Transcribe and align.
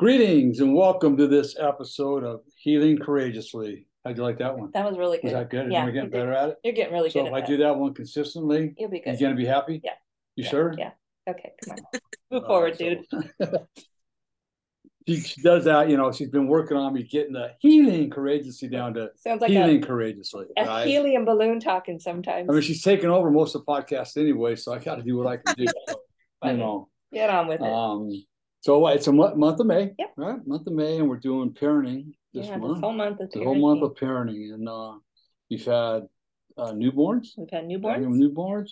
Greetings 0.00 0.60
and 0.60 0.74
welcome 0.74 1.14
to 1.18 1.26
this 1.26 1.54
episode 1.58 2.24
of 2.24 2.40
Healing 2.56 2.96
Courageously. 2.96 3.86
How'd 4.02 4.16
you 4.16 4.22
like 4.22 4.38
that 4.38 4.56
one? 4.56 4.70
That 4.72 4.86
was 4.88 4.96
really 4.96 5.18
good. 5.18 5.24
Was 5.24 5.32
that 5.34 5.50
good? 5.50 5.70
Yeah, 5.70 5.82
Am 5.82 5.88
I 5.88 5.90
getting 5.90 6.08
better 6.08 6.32
at 6.32 6.48
it? 6.48 6.56
You're 6.64 6.72
getting 6.72 6.94
really 6.94 7.10
good. 7.10 7.20
So 7.20 7.26
if 7.26 7.34
I 7.34 7.40
that. 7.40 7.46
do 7.46 7.58
that 7.58 7.76
one 7.76 7.92
consistently, 7.92 8.72
You'll 8.78 8.88
be 8.88 9.00
good. 9.00 9.20
You're 9.20 9.28
gonna 9.28 9.36
be 9.36 9.44
happy? 9.44 9.82
Yeah. 9.84 9.90
You 10.36 10.44
Yeah, 10.44 10.50
sure? 10.50 10.74
Yeah. 10.78 10.92
Okay, 11.28 11.52
come 11.62 11.76
on. 11.76 12.00
Move 12.30 12.46
forward, 12.46 12.78
dude. 12.78 13.04
she, 15.06 15.20
she 15.20 15.42
does 15.42 15.66
that, 15.66 15.90
you 15.90 15.98
know, 15.98 16.10
she's 16.12 16.30
been 16.30 16.48
working 16.48 16.78
on 16.78 16.94
me 16.94 17.02
getting 17.02 17.34
the 17.34 17.50
healing 17.60 18.08
courageously 18.08 18.68
down 18.68 18.94
to 18.94 19.10
Sounds 19.16 19.42
like 19.42 19.50
healing 19.50 19.84
a, 19.84 19.86
courageously. 19.86 20.46
a 20.56 20.64
right? 20.64 20.86
helium 20.86 21.26
balloon 21.26 21.60
talking 21.60 21.98
sometimes. 21.98 22.48
I 22.48 22.54
mean, 22.54 22.62
she's 22.62 22.82
taking 22.82 23.10
over 23.10 23.30
most 23.30 23.54
of 23.54 23.66
the 23.66 23.70
podcast 23.70 24.16
anyway, 24.16 24.56
so 24.56 24.72
I 24.72 24.78
got 24.78 24.94
to 24.94 25.02
do 25.02 25.18
what 25.18 25.26
I 25.26 25.36
can 25.36 25.54
do. 25.58 25.66
so, 25.90 26.00
you 26.44 26.56
know, 26.56 26.88
Get 27.12 27.28
on 27.28 27.48
with 27.48 27.60
it. 27.60 27.70
um, 27.70 28.08
so 28.60 28.78
what, 28.78 28.96
it's 28.96 29.06
a 29.06 29.12
mo- 29.12 29.34
month 29.34 29.60
of 29.60 29.66
May, 29.66 29.92
Yep. 29.98 30.12
right? 30.16 30.46
Month 30.46 30.66
of 30.66 30.72
May, 30.74 30.98
and 30.98 31.08
we're 31.08 31.16
doing 31.18 31.50
parenting 31.52 32.12
this 32.34 32.46
yeah, 32.46 32.56
month. 32.58 32.74
this 32.76 32.80
whole 32.82 32.92
month 32.92 33.20
of 33.20 33.30
the 33.30 33.42
whole 33.42 33.54
month 33.54 33.82
of 33.82 33.94
parenting, 33.94 34.52
and 34.54 34.68
uh, 34.68 34.92
we've 35.50 35.64
had 35.64 36.06
uh, 36.58 36.72
newborns, 36.72 37.28
We've 37.36 37.48
had 37.50 37.64
newborns, 37.64 38.06
newborns, 38.06 38.70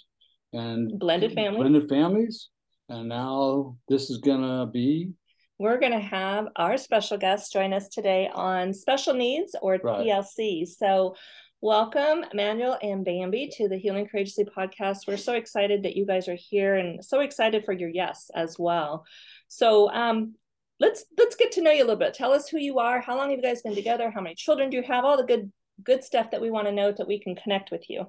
and 0.52 0.98
blended 0.98 1.32
families. 1.32 1.58
blended 1.60 1.88
families, 1.88 2.48
and 2.88 3.08
now 3.08 3.76
this 3.88 4.10
is 4.10 4.18
gonna 4.18 4.66
be 4.66 5.12
We're 5.58 5.80
going 5.80 5.92
to 5.92 5.98
have 5.98 6.46
our 6.56 6.76
special 6.76 7.16
guest 7.18 7.52
join 7.52 7.72
us 7.72 7.88
today 7.88 8.30
on 8.32 8.72
special 8.74 9.14
needs 9.14 9.56
or 9.60 9.78
Right. 9.82 10.06
TLC. 10.06 10.64
So, 10.66 11.16
welcome, 11.60 12.24
Manuel 12.32 12.78
and 12.80 13.04
Bambee, 13.04 13.50
to 13.56 13.68
the 13.68 13.76
Healing 13.76 14.06
Courageously 14.06 14.44
podcast. 14.44 15.08
We're 15.08 15.16
so 15.16 15.32
excited 15.32 15.82
that 15.82 15.96
you 15.96 16.06
guys 16.06 16.28
are 16.28 16.36
here 16.38 16.76
and 16.76 17.04
so 17.04 17.18
excited 17.20 17.64
for 17.64 17.72
your 17.72 17.88
yes 17.88 18.30
as 18.36 18.56
well. 18.56 19.04
So, 19.48 19.90
um, 19.90 20.34
let's 20.80 21.04
let's 21.16 21.36
get 21.36 21.52
to 21.52 21.62
know 21.62 21.70
you 21.70 21.82
a 21.82 21.86
little 21.86 21.96
bit. 21.96 22.14
Tell 22.14 22.32
us 22.32 22.48
who 22.48 22.58
you 22.58 22.78
are. 22.78 23.00
How 23.00 23.16
long 23.16 23.30
have 23.30 23.38
you 23.38 23.42
guys 23.42 23.62
been 23.62 23.74
together? 23.74 24.10
How 24.10 24.20
many 24.20 24.34
children 24.34 24.70
do 24.70 24.76
you 24.76 24.82
have? 24.84 25.04
All 25.04 25.16
the 25.16 25.24
good 25.24 25.52
good 25.82 26.02
stuff 26.02 26.30
that 26.30 26.40
we 26.40 26.50
want 26.50 26.66
to 26.66 26.72
know 26.72 26.92
that 26.92 27.06
we 27.06 27.20
can 27.20 27.36
connect 27.36 27.70
with 27.70 27.88
you. 27.88 28.06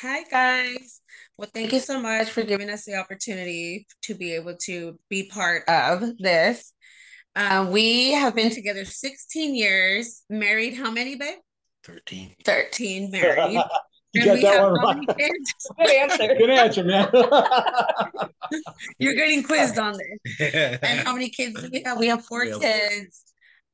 Hi, 0.00 0.24
guys. 0.24 1.00
Well, 1.38 1.48
thank 1.52 1.72
you 1.72 1.78
so 1.78 2.00
much 2.00 2.30
for 2.30 2.42
giving 2.42 2.68
us 2.68 2.84
the 2.84 2.96
opportunity 2.96 3.86
to 4.02 4.14
be 4.14 4.34
able 4.34 4.56
to 4.64 4.98
be 5.08 5.28
part 5.28 5.62
of 5.68 6.18
this. 6.18 6.72
Uh, 7.36 7.68
we 7.70 8.12
have 8.12 8.34
been 8.34 8.50
together 8.50 8.84
16 8.84 9.54
years, 9.54 10.22
married 10.28 10.74
how 10.74 10.90
many, 10.90 11.16
babe? 11.16 11.38
13. 11.84 12.34
13 12.44 13.10
married. 13.10 13.60
you 14.14 14.22
And 14.22 14.26
got 14.26 14.34
we 14.36 14.42
that 14.42 14.54
have 14.60 14.72
one 14.72 15.06
right. 15.06 15.08
Good 15.78 15.90
answer. 15.90 16.34
Good 16.38 16.50
answer, 16.50 16.84
man. 16.84 17.08
You're 18.98 19.14
getting 19.14 19.42
quizzed 19.42 19.78
on 19.78 19.94
this. 19.98 20.78
And 20.82 21.00
how 21.06 21.12
many 21.14 21.28
kids 21.30 21.60
do 21.60 21.68
we 21.72 21.82
have? 21.84 21.98
We 21.98 22.08
have 22.08 22.24
four 22.24 22.44
We 22.44 22.50
have 22.50 22.60
four. 22.60 22.70
kids. 22.70 23.20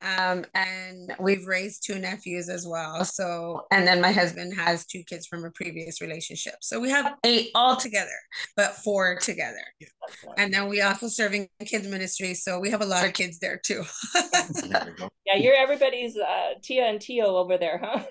Um, 0.03 0.47
and 0.55 1.13
we've 1.21 1.45
raised 1.47 1.85
two 1.85 1.99
nephews 1.99 2.49
as 2.49 2.67
well. 2.67 3.05
So, 3.05 3.67
and 3.71 3.87
then 3.87 4.01
my 4.01 4.13
husband 4.13 4.55
has 4.57 4.87
two 4.87 5.03
kids 5.05 5.27
from 5.27 5.45
a 5.45 5.51
previous 5.51 6.01
relationship. 6.01 6.55
So 6.63 6.81
we 6.81 6.89
have 6.89 7.17
eight 7.23 7.51
all 7.55 7.77
together, 7.77 8.09
but 8.57 8.77
four 8.77 9.17
together. 9.17 9.61
And 10.39 10.55
then 10.55 10.69
we 10.71 10.81
also 10.81 11.09
serving 11.09 11.49
kids 11.67 11.87
ministry. 11.87 12.33
So 12.33 12.59
we 12.59 12.71
have 12.71 12.81
a 12.81 12.87
lot 12.87 13.05
of 13.07 13.13
kids 13.13 13.41
there 13.41 13.61
too. 13.63 13.83
There 14.71 14.85
we 14.87 14.93
go. 14.93 15.11
Yeah, 15.27 15.37
you're 15.37 15.55
everybody's 15.55 16.17
uh, 16.17 16.55
Tia 16.63 16.87
and 16.87 16.99
Tio 16.99 17.37
over 17.37 17.59
there, 17.59 17.79
huh? 17.85 18.03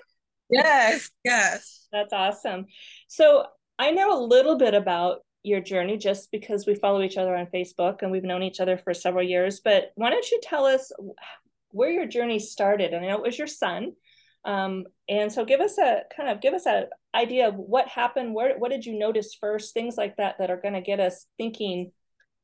Yes, 0.50 1.10
yes. 1.24 1.88
That's 1.92 2.12
awesome. 2.12 2.66
So 3.08 3.44
I 3.78 3.90
know 3.90 4.18
a 4.18 4.24
little 4.24 4.56
bit 4.56 4.74
about 4.74 5.20
your 5.42 5.60
journey 5.60 5.96
just 5.96 6.30
because 6.30 6.66
we 6.66 6.74
follow 6.74 7.02
each 7.02 7.16
other 7.16 7.34
on 7.34 7.46
Facebook 7.46 8.02
and 8.02 8.10
we've 8.10 8.24
known 8.24 8.42
each 8.42 8.60
other 8.60 8.76
for 8.76 8.92
several 8.92 9.24
years. 9.24 9.60
But 9.60 9.92
why 9.94 10.10
don't 10.10 10.30
you 10.30 10.40
tell 10.42 10.66
us 10.66 10.92
where 11.70 11.90
your 11.90 12.06
journey 12.06 12.38
started? 12.38 12.92
And 12.92 13.04
I 13.04 13.08
know 13.08 13.16
it 13.16 13.22
was 13.22 13.38
your 13.38 13.46
son. 13.46 13.92
Um, 14.44 14.84
and 15.08 15.32
so 15.32 15.44
give 15.44 15.60
us 15.60 15.78
a 15.78 16.02
kind 16.14 16.28
of 16.28 16.40
give 16.40 16.54
us 16.54 16.66
an 16.66 16.86
idea 17.14 17.48
of 17.48 17.54
what 17.56 17.88
happened, 17.88 18.34
where 18.34 18.58
what 18.58 18.70
did 18.70 18.86
you 18.86 18.98
notice 18.98 19.34
first, 19.38 19.74
things 19.74 19.96
like 19.96 20.16
that 20.16 20.36
that 20.38 20.50
are 20.50 20.60
going 20.60 20.74
to 20.74 20.80
get 20.80 21.00
us 21.00 21.26
thinking 21.36 21.92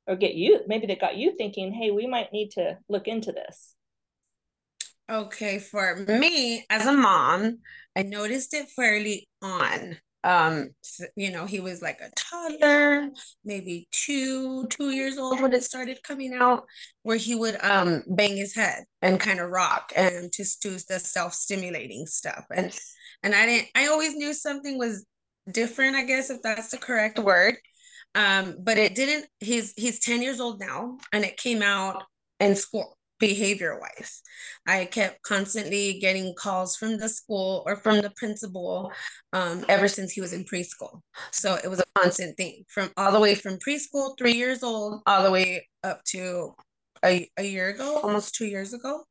or 0.06 0.16
get 0.16 0.34
you 0.34 0.60
maybe 0.66 0.86
that 0.86 1.00
got 1.00 1.16
you 1.16 1.34
thinking, 1.36 1.72
hey, 1.72 1.90
we 1.90 2.06
might 2.06 2.32
need 2.32 2.50
to 2.52 2.78
look 2.88 3.08
into 3.08 3.32
this. 3.32 3.74
Okay, 5.08 5.58
for 5.58 5.96
me 5.96 6.64
as 6.68 6.86
a 6.86 6.92
mom, 6.92 7.58
I 7.96 8.02
noticed 8.02 8.52
it 8.54 8.68
fairly 8.76 9.26
on. 9.42 9.96
Um, 10.22 10.70
you 11.14 11.30
know, 11.30 11.46
he 11.46 11.60
was 11.60 11.80
like 11.80 12.00
a 12.00 12.10
toddler, 12.16 13.10
maybe 13.44 13.88
two, 13.92 14.66
two 14.66 14.90
years 14.90 15.18
old 15.18 15.40
when 15.40 15.52
it 15.52 15.62
started 15.62 16.02
coming 16.02 16.34
out, 16.34 16.64
where 17.04 17.16
he 17.16 17.34
would 17.34 17.56
um 17.62 18.02
bang 18.08 18.36
his 18.36 18.54
head 18.54 18.84
and 19.02 19.20
kind 19.20 19.40
of 19.40 19.50
rock 19.50 19.92
and 19.96 20.32
just 20.32 20.60
do 20.60 20.76
the 20.88 20.98
self-stimulating 20.98 22.06
stuff. 22.06 22.44
And 22.54 22.76
and 23.22 23.34
I 23.34 23.46
didn't, 23.46 23.68
I 23.76 23.86
always 23.86 24.14
knew 24.14 24.34
something 24.34 24.78
was 24.78 25.06
different, 25.50 25.96
I 25.96 26.04
guess, 26.04 26.28
if 26.28 26.42
that's 26.42 26.70
the 26.70 26.78
correct 26.78 27.18
word. 27.18 27.56
Um, 28.14 28.56
but 28.60 28.78
it 28.78 28.94
didn't, 28.94 29.26
he's 29.40 29.72
he's 29.76 30.00
10 30.00 30.22
years 30.22 30.40
old 30.40 30.60
now, 30.60 30.98
and 31.12 31.24
it 31.24 31.36
came 31.36 31.62
out 31.62 32.02
in 32.40 32.56
school 32.56 32.95
behavior 33.18 33.78
wise. 33.80 34.22
I 34.66 34.84
kept 34.84 35.22
constantly 35.22 35.98
getting 36.00 36.34
calls 36.38 36.76
from 36.76 36.98
the 36.98 37.08
school 37.08 37.62
or 37.66 37.76
from 37.76 38.00
the 38.00 38.10
principal 38.10 38.92
um, 39.32 39.64
ever 39.68 39.88
since 39.88 40.12
he 40.12 40.20
was 40.20 40.32
in 40.32 40.44
preschool. 40.44 41.00
So 41.32 41.58
it 41.62 41.68
was 41.68 41.80
a 41.80 42.00
constant 42.00 42.36
thing 42.36 42.64
from 42.68 42.90
all 42.96 43.12
the 43.12 43.20
way 43.20 43.34
from 43.34 43.58
preschool, 43.58 44.16
three 44.18 44.34
years 44.34 44.62
old, 44.62 45.02
all 45.06 45.22
the 45.22 45.30
way 45.30 45.66
up 45.82 46.02
to 46.08 46.54
a, 47.04 47.28
a 47.38 47.44
year 47.44 47.68
ago, 47.68 48.00
almost 48.02 48.34
two 48.34 48.46
years 48.46 48.72
ago. 48.72 49.04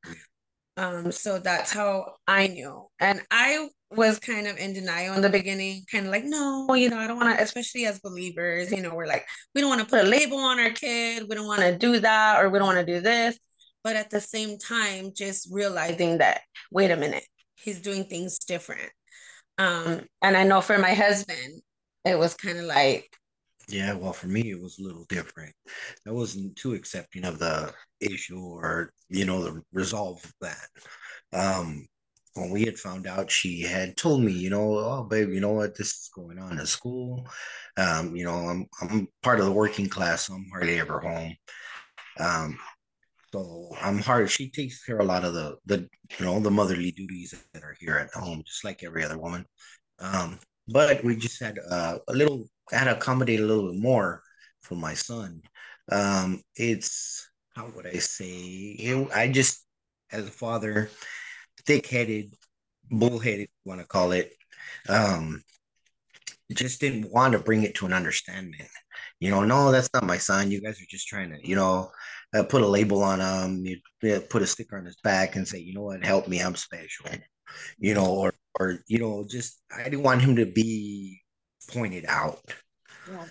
Um, 0.78 1.12
so 1.12 1.40
that's 1.40 1.72
how 1.72 2.16
I 2.28 2.48
knew. 2.48 2.88
And 3.00 3.22
I 3.32 3.70
was 3.92 4.20
kind 4.20 4.46
of 4.46 4.58
in 4.58 4.74
denial 4.74 5.16
in 5.16 5.22
the 5.22 5.30
beginning, 5.30 5.84
kind 5.90 6.06
of 6.06 6.12
like, 6.12 6.26
no, 6.26 6.74
you 6.74 6.90
know, 6.90 6.98
I 6.98 7.08
don't 7.08 7.16
want 7.16 7.38
to, 7.38 7.44
especially 7.44 7.86
as 7.86 8.00
believers, 8.00 8.72
you 8.72 8.82
know, 8.82 8.94
we're 8.94 9.06
like, 9.06 9.26
we 9.54 9.62
don't 9.62 9.70
want 9.70 9.82
to 9.82 9.88
put 9.88 10.04
a 10.04 10.08
label 10.08 10.38
on 10.38 10.60
our 10.60 10.72
kid. 10.72 11.24
We 11.30 11.36
don't 11.36 11.48
want 11.48 11.62
to 11.62 11.78
do 11.78 12.00
that, 12.00 12.44
or 12.44 12.50
we 12.50 12.60
don't 12.60 12.68
want 12.68 12.86
to 12.86 12.94
do 12.94 13.00
this. 13.00 13.40
But 13.86 13.98
at 13.98 14.12
the 14.12 14.22
same 14.22 14.60
time, 14.60 15.14
just 15.16 15.50
realizing 15.52 16.20
that, 16.20 16.42
wait 16.72 16.92
a 16.92 16.98
minute, 16.98 17.26
he's 17.56 17.82
doing 17.82 18.06
things 18.06 18.40
different. 18.40 18.92
Um, 19.60 20.02
and 20.24 20.38
I 20.38 20.44
know 20.46 20.62
for 20.62 20.80
my 20.80 20.94
husband, 20.96 21.62
it 22.06 22.20
was 22.20 22.36
kind 22.36 22.60
of 22.60 22.66
like, 22.66 23.10
Yeah, 23.68 23.94
well, 23.96 24.14
for 24.14 24.28
me, 24.28 24.52
it 24.52 24.62
was 24.62 24.80
a 24.80 24.84
little 24.84 25.06
different. 25.10 25.54
I 26.08 26.12
wasn't 26.12 26.56
too 26.56 26.74
accepting 26.76 27.26
of 27.26 27.40
the 27.40 27.74
issue 28.00 28.40
or, 28.40 28.92
you 29.10 29.26
know, 29.26 29.44
the 29.44 29.64
resolve 29.74 30.24
of 30.24 30.34
that. 30.42 30.68
Um, 31.34 31.88
when 32.36 32.52
we 32.52 32.64
had 32.66 32.78
found 32.78 33.08
out, 33.08 33.32
she 33.32 33.62
had 33.62 33.98
told 33.98 34.22
me, 34.22 34.34
you 34.34 34.50
know, 34.52 34.78
oh, 34.78 35.04
babe, 35.10 35.30
you 35.32 35.40
know 35.42 35.54
what, 35.54 35.76
this 35.78 35.90
is 35.90 36.12
going 36.14 36.40
on 36.40 36.60
at 36.60 36.68
school. 36.68 37.28
Um, 37.78 38.16
you 38.16 38.26
know, 38.26 38.36
I'm 38.36 38.68
I'm 38.82 39.08
part 39.24 39.40
of 39.40 39.46
the 39.46 39.54
working 39.54 39.90
class, 39.90 40.28
so 40.28 40.36
I'm 40.36 40.48
hardly 40.52 40.80
ever 40.80 41.00
home. 41.00 41.36
Um, 42.20 42.60
so 43.36 43.70
I'm 43.82 44.00
hard. 44.00 44.30
She 44.32 44.50
takes 44.50 44.84
care 44.84 44.98
of 44.98 45.06
a 45.06 45.08
lot 45.08 45.26
of 45.26 45.34
the 45.34 45.58
the 45.66 45.90
you 46.18 46.26
know 46.26 46.40
the 46.40 46.52
motherly 46.52 46.92
duties 46.92 47.34
that 47.54 47.64
are 47.64 47.76
here 47.80 47.98
at 47.98 48.22
home, 48.22 48.44
just 48.46 48.64
like 48.64 48.84
every 48.84 49.04
other 49.04 49.18
woman. 49.18 49.46
Um, 50.00 50.40
but 50.68 51.04
we 51.04 51.16
just 51.16 51.42
had 51.42 51.60
uh, 51.70 52.00
a 52.08 52.14
little 52.14 52.48
had 52.72 52.86
to 52.86 52.96
accommodate 52.96 53.42
a 53.42 53.46
little 53.46 53.72
bit 53.72 53.82
more 53.82 54.22
for 54.62 54.76
my 54.76 54.94
son. 54.94 55.42
Um, 55.92 56.42
it's 56.56 57.30
how 57.56 57.68
would 57.76 57.88
I 57.88 58.00
say? 58.00 58.26
It, 58.80 59.10
I 59.14 59.28
just, 59.32 59.66
as 60.12 60.28
a 60.28 60.32
father, 60.32 60.90
thick-headed, 61.66 62.34
bullheaded, 62.90 63.48
you 63.48 63.70
want 63.70 63.82
to 63.82 63.88
call 63.88 64.12
it. 64.12 64.34
Um, 64.90 65.42
just 66.54 66.82
didn't 66.82 67.12
want 67.12 67.34
to 67.34 67.40
bring 67.40 67.64
it 67.64 67.76
to 67.76 67.86
an 67.86 67.94
understanding. 67.94 68.68
You 69.20 69.32
know, 69.32 69.44
no, 69.46 69.72
that's 69.72 69.90
not 69.94 70.04
my 70.04 70.18
son. 70.18 70.52
You 70.52 70.62
guys 70.62 70.82
are 70.82 70.90
just 70.90 71.08
trying 71.08 71.32
to, 71.32 71.48
you 71.48 71.56
know, 71.56 71.92
uh, 72.36 72.44
put 72.44 72.62
a 72.62 72.68
label 72.68 73.02
on 73.04 73.20
him, 73.20 73.66
you, 73.66 73.78
you 74.02 74.20
put 74.20 74.42
a 74.42 74.48
sticker 74.48 74.78
on 74.78 74.86
his 74.86 74.98
back, 74.98 75.36
and 75.36 75.48
say, 75.48 75.60
you 75.60 75.74
know 75.74 75.84
what, 75.84 76.06
help 76.06 76.28
me, 76.28 76.40
I'm 76.40 76.56
special. 76.56 77.10
You 77.78 77.94
know, 77.94 78.08
or 78.08 78.34
or 78.60 78.80
you 78.88 79.00
know, 79.00 79.26
just 79.30 79.62
I 79.76 79.84
didn't 79.84 80.04
want 80.04 80.22
him 80.22 80.36
to 80.38 80.46
be 80.46 81.22
pointed 81.72 82.06
out. 82.08 82.42
Yeah, 83.10 83.26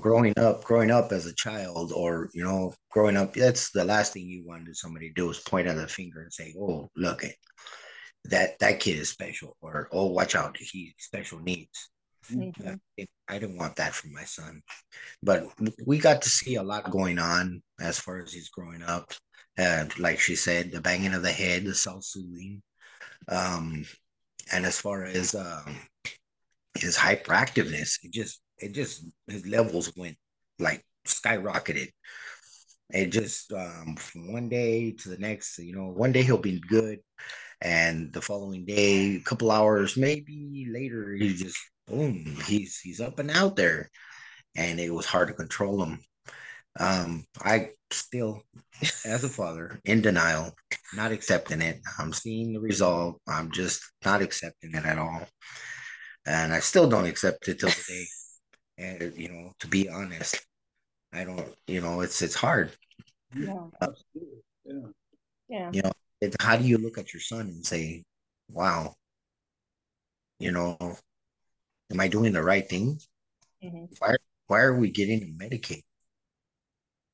growing 0.00 0.38
up, 0.38 0.64
growing 0.64 0.90
up 0.90 1.12
as 1.12 1.26
a 1.26 1.34
child, 1.34 1.92
or 1.94 2.30
you 2.32 2.42
know, 2.42 2.72
growing 2.90 3.16
up, 3.16 3.34
that's 3.34 3.70
the 3.70 3.84
last 3.84 4.12
thing 4.12 4.26
you 4.26 4.44
wanted 4.46 4.74
somebody 4.76 5.08
to 5.08 5.14
do 5.14 5.30
is 5.30 5.38
point 5.38 5.68
at 5.68 5.76
the 5.76 5.86
finger 5.86 6.22
and 6.22 6.32
say, 6.32 6.54
"Oh, 6.58 6.90
look 6.96 7.22
it, 7.22 7.36
that 8.24 8.58
that 8.60 8.80
kid 8.80 8.98
is 8.98 9.10
special," 9.10 9.56
or 9.60 9.88
"Oh, 9.92 10.06
watch 10.06 10.34
out, 10.34 10.56
he 10.58 10.94
special 10.98 11.38
needs." 11.40 11.90
Mm-hmm. 12.32 12.74
I 13.28 13.38
didn't 13.38 13.58
want 13.58 13.76
that 13.76 13.94
for 13.94 14.08
my 14.08 14.24
son, 14.24 14.62
but 15.22 15.46
we 15.86 15.98
got 15.98 16.22
to 16.22 16.28
see 16.28 16.56
a 16.56 16.62
lot 16.62 16.90
going 16.90 17.18
on 17.18 17.62
as 17.80 17.98
far 17.98 18.18
as 18.18 18.32
he's 18.32 18.48
growing 18.48 18.82
up. 18.82 19.12
And 19.56 19.96
like 19.98 20.20
she 20.20 20.36
said, 20.36 20.72
the 20.72 20.80
banging 20.80 21.14
of 21.14 21.22
the 21.22 21.32
head, 21.32 21.64
the 21.64 21.74
self 21.74 22.04
soothing, 22.04 22.62
um, 23.28 23.84
and 24.52 24.64
as 24.64 24.80
far 24.80 25.04
as 25.04 25.34
um, 25.34 25.76
his 26.78 26.96
hyperactiveness, 26.96 27.98
it 28.02 28.12
just 28.12 28.40
it 28.58 28.72
just 28.72 29.04
his 29.26 29.46
levels 29.46 29.92
went 29.96 30.16
like 30.58 30.84
skyrocketed. 31.06 31.88
It 32.90 33.06
just 33.06 33.52
um, 33.52 33.96
from 33.96 34.32
one 34.32 34.48
day 34.48 34.92
to 34.92 35.08
the 35.08 35.18
next, 35.18 35.58
you 35.58 35.74
know, 35.74 35.88
one 35.88 36.12
day 36.12 36.22
he'll 36.22 36.38
be 36.38 36.60
good, 36.60 36.98
and 37.60 38.12
the 38.12 38.22
following 38.22 38.64
day, 38.64 39.16
a 39.16 39.20
couple 39.20 39.50
hours 39.50 39.96
maybe 39.96 40.66
later, 40.70 41.12
he 41.12 41.34
just 41.34 41.58
boom, 41.90 42.24
he's 42.46 42.78
he's 42.78 43.00
up 43.00 43.18
and 43.18 43.30
out 43.30 43.56
there, 43.56 43.90
and 44.56 44.80
it 44.80 44.90
was 44.92 45.06
hard 45.06 45.28
to 45.28 45.34
control 45.34 45.82
him. 45.82 46.00
Um, 46.78 47.24
I 47.42 47.70
still, 47.90 48.42
as 49.04 49.24
a 49.24 49.28
father, 49.28 49.80
in 49.84 50.00
denial, 50.00 50.54
not 50.94 51.12
accepting 51.12 51.60
it. 51.60 51.80
I'm 51.98 52.12
seeing 52.12 52.52
the 52.52 52.60
result. 52.60 53.20
I'm 53.28 53.50
just 53.50 53.82
not 54.04 54.22
accepting 54.22 54.74
it 54.74 54.84
at 54.84 54.98
all, 54.98 55.26
and 56.26 56.52
I 56.52 56.60
still 56.60 56.88
don't 56.88 57.06
accept 57.06 57.48
it 57.48 57.60
till 57.60 57.70
today. 57.70 58.06
and 58.78 59.16
you 59.16 59.28
know, 59.28 59.52
to 59.60 59.66
be 59.66 59.88
honest, 59.88 60.40
I 61.12 61.24
don't. 61.24 61.54
You 61.66 61.80
know, 61.80 62.00
it's 62.02 62.22
it's 62.22 62.36
hard. 62.36 62.72
Yeah. 63.36 63.66
Uh, 63.80 63.88
yeah. 64.64 64.74
Yeah. 65.48 65.70
You 65.72 65.82
know, 65.82 65.92
it, 66.20 66.36
how 66.40 66.56
do 66.56 66.64
you 66.64 66.78
look 66.78 66.98
at 66.98 67.12
your 67.12 67.20
son 67.20 67.48
and 67.48 67.66
say, 67.66 68.04
"Wow, 68.48 68.94
you 70.38 70.52
know, 70.52 70.76
am 71.90 72.00
I 72.00 72.08
doing 72.08 72.32
the 72.32 72.42
right 72.42 72.68
thing? 72.68 72.98
Mm-hmm. 73.62 73.84
Why 73.98 74.16
why 74.46 74.60
are 74.60 74.74
we 74.74 74.90
getting 74.90 75.20
him 75.20 75.36
medicated? 75.38 75.84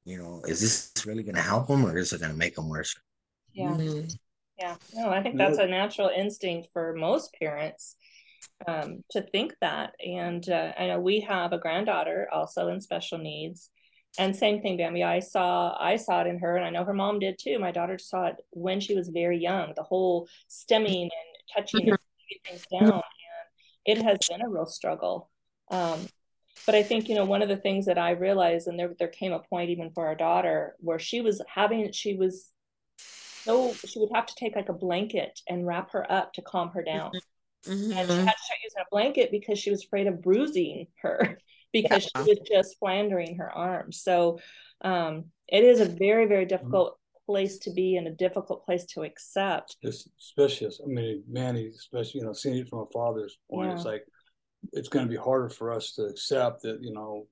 You 0.04 0.18
know, 0.18 0.42
is 0.46 0.60
this 0.60 0.92
really 1.04 1.22
going 1.22 1.34
to 1.34 1.42
help 1.42 1.66
them 1.68 1.84
or 1.84 1.98
is 1.98 2.12
it 2.12 2.20
going 2.20 2.32
to 2.32 2.38
make 2.38 2.54
them 2.54 2.68
worse? 2.68 2.94
Yeah. 3.52 3.70
Mm-hmm. 3.70 4.08
Yeah. 4.58 4.76
No, 4.94 5.10
I 5.10 5.22
think 5.22 5.36
that's 5.36 5.58
a 5.58 5.66
natural 5.66 6.08
instinct 6.08 6.68
for 6.72 6.94
most 6.94 7.34
parents 7.38 7.96
um, 8.66 9.04
to 9.10 9.20
think 9.20 9.54
that. 9.60 9.92
And 10.04 10.48
uh, 10.48 10.72
I 10.78 10.86
know 10.86 11.00
we 11.00 11.20
have 11.20 11.52
a 11.52 11.58
granddaughter 11.58 12.28
also 12.32 12.68
in 12.68 12.80
special 12.80 13.18
needs. 13.18 13.68
And 14.18 14.34
same 14.34 14.62
thing, 14.62 14.78
Bambee. 14.78 15.02
I 15.02 15.20
saw 15.20 15.76
I 15.78 15.96
saw 15.96 16.22
it 16.22 16.26
in 16.26 16.38
her, 16.38 16.56
and 16.56 16.64
I 16.64 16.70
know 16.70 16.84
her 16.84 16.94
mom 16.94 17.18
did 17.18 17.38
too. 17.38 17.58
My 17.58 17.70
daughter 17.70 17.98
saw 17.98 18.28
it 18.28 18.36
when 18.50 18.80
she 18.80 18.94
was 18.94 19.10
very 19.10 19.38
young. 19.38 19.74
The 19.76 19.82
whole 19.82 20.26
stimming 20.48 21.02
and 21.02 21.10
touching 21.54 21.82
mm-hmm. 21.82 22.48
things 22.48 22.64
down 22.72 23.02
it 23.86 24.02
has 24.02 24.18
been 24.28 24.42
a 24.42 24.48
real 24.48 24.66
struggle. 24.66 25.30
Um, 25.70 26.06
but 26.64 26.74
I 26.74 26.82
think, 26.82 27.08
you 27.08 27.14
know, 27.14 27.24
one 27.24 27.42
of 27.42 27.48
the 27.48 27.56
things 27.56 27.86
that 27.86 27.98
I 27.98 28.10
realized, 28.10 28.66
and 28.66 28.78
there, 28.78 28.94
there 28.98 29.08
came 29.08 29.32
a 29.32 29.38
point 29.38 29.70
even 29.70 29.90
for 29.90 30.06
our 30.06 30.14
daughter 30.14 30.74
where 30.80 30.98
she 30.98 31.20
was 31.20 31.40
having, 31.48 31.90
she 31.92 32.14
was 32.14 32.50
so, 33.44 33.72
she 33.74 34.00
would 34.00 34.10
have 34.12 34.26
to 34.26 34.34
take 34.34 34.56
like 34.56 34.68
a 34.68 34.72
blanket 34.72 35.40
and 35.48 35.66
wrap 35.66 35.92
her 35.92 36.10
up 36.10 36.32
to 36.32 36.42
calm 36.42 36.70
her 36.70 36.82
down. 36.82 37.12
Mm-hmm. 37.64 37.92
And 37.92 38.08
she 38.08 38.16
had 38.16 38.32
to 38.32 38.42
start 38.44 38.58
using 38.64 38.80
a 38.80 38.90
blanket 38.90 39.30
because 39.30 39.58
she 39.58 39.70
was 39.70 39.84
afraid 39.84 40.08
of 40.08 40.20
bruising 40.20 40.88
her 41.02 41.38
because 41.72 42.10
yeah. 42.14 42.24
she 42.24 42.30
was 42.30 42.40
just 42.40 42.78
flandering 42.78 43.36
her 43.36 43.50
arms. 43.50 44.02
So 44.02 44.40
um, 44.80 45.26
it 45.46 45.62
is 45.62 45.80
a 45.80 45.84
very, 45.84 46.26
very 46.26 46.44
difficult 46.44 46.98
place 47.26 47.58
to 47.58 47.72
be 47.72 47.96
and 47.96 48.06
a 48.06 48.12
difficult 48.12 48.64
place 48.64 48.84
to 48.86 49.02
accept. 49.02 49.76
It's 49.82 50.08
especially, 50.18 50.68
I 50.68 50.86
mean, 50.86 51.24
Manny, 51.28 51.66
especially, 51.66 52.20
you 52.20 52.26
know, 52.26 52.32
seeing 52.32 52.58
it 52.58 52.68
from 52.68 52.80
a 52.80 52.86
father's 52.92 53.38
point, 53.50 53.70
yeah. 53.70 53.74
it's 53.76 53.84
like, 53.84 54.04
it's 54.72 54.88
going 54.88 55.04
to 55.04 55.10
be 55.10 55.16
harder 55.16 55.48
for 55.48 55.72
us 55.72 55.92
to 55.92 56.04
accept 56.04 56.62
that, 56.62 56.78
you 56.82 56.92
know, 56.92 57.26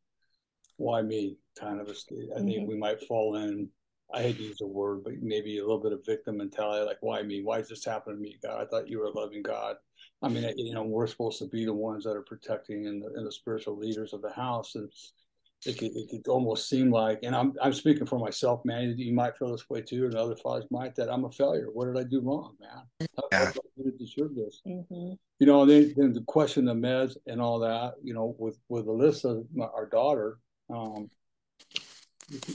why 0.77 1.03
me 1.03 1.39
kind 1.59 1.81
of, 1.81 1.89
a, 1.89 1.91
I 1.91 1.95
mm-hmm. 1.95 2.47
think 2.47 2.69
we 2.69 2.77
might 2.77 3.03
fall 3.05 3.37
in, 3.37 3.69
I 4.13 4.23
hate 4.23 4.37
to 4.37 4.43
use 4.43 4.59
the 4.59 4.67
word, 4.67 5.03
but 5.03 5.15
maybe 5.23 5.59
a 5.59 5.63
little 5.63 5.81
bit 5.81 5.93
of 5.93 6.05
victim 6.05 6.37
mentality, 6.37 6.85
like, 6.85 6.99
why 7.01 7.23
me? 7.23 7.43
Why 7.43 7.59
is 7.59 7.69
this 7.69 7.85
happening 7.85 8.17
to 8.17 8.23
me, 8.23 8.37
God? 8.43 8.61
I 8.61 8.67
thought 8.67 8.89
you 8.89 8.99
were 8.99 9.11
loving 9.11 9.43
God. 9.43 9.77
I 10.23 10.29
mean, 10.29 10.49
you 10.57 10.75
know, 10.75 10.85
we're 10.85 11.07
supposed 11.07 11.39
to 11.39 11.49
be 11.49 11.65
the 11.65 11.75
ones 11.75 12.05
that 12.05 12.17
are 12.17 12.23
protecting 12.23 12.87
and 12.87 13.03
the, 13.03 13.09
and 13.17 13.27
the 13.27 13.33
spiritual 13.33 13.77
leaders 13.77 14.13
of 14.13 14.23
the 14.23 14.31
house. 14.31 14.75
And 14.75 14.91
it 15.67 15.79
could, 15.79 15.97
it 15.97 16.09
could 16.11 16.29
almost 16.29 16.69
seem 16.69 16.91
like, 16.91 17.21
and 17.23 17.35
I'm, 17.35 17.55
I'm 17.63 17.73
speaking 17.73 18.07
for 18.07 18.19
myself, 18.19 18.65
man. 18.65 18.95
You 18.97 19.15
might 19.15 19.37
feel 19.37 19.51
this 19.51 19.69
way 19.71 19.81
too, 19.81 20.05
and 20.05 20.15
other 20.15 20.37
fathers 20.37 20.67
might. 20.71 20.95
That 20.97 21.11
I'm 21.11 21.25
a 21.25 21.31
failure. 21.31 21.69
What 21.73 21.87
did 21.87 21.99
I 21.99 22.05
do 22.05 22.21
wrong, 22.21 22.55
man? 22.61 23.09
How, 23.17 23.29
yeah. 23.33 23.53
did 23.53 23.95
I 23.95 23.99
deserve 23.99 24.35
this? 24.35 24.61
Mm-hmm. 24.67 25.13
You 25.39 25.47
know, 25.47 25.65
then, 25.65 25.95
then 25.97 26.13
the 26.13 26.23
question 26.23 26.69
of 26.69 26.77
meds 26.77 27.17
and 27.27 27.41
all 27.41 27.59
that. 27.61 27.95
You 28.03 28.15
know, 28.15 28.35
with 28.39 28.59
with 28.69 28.87
Alyssa, 28.87 29.45
my, 29.55 29.67
our 29.67 29.87
daughter, 29.87 30.39
um, 30.69 31.11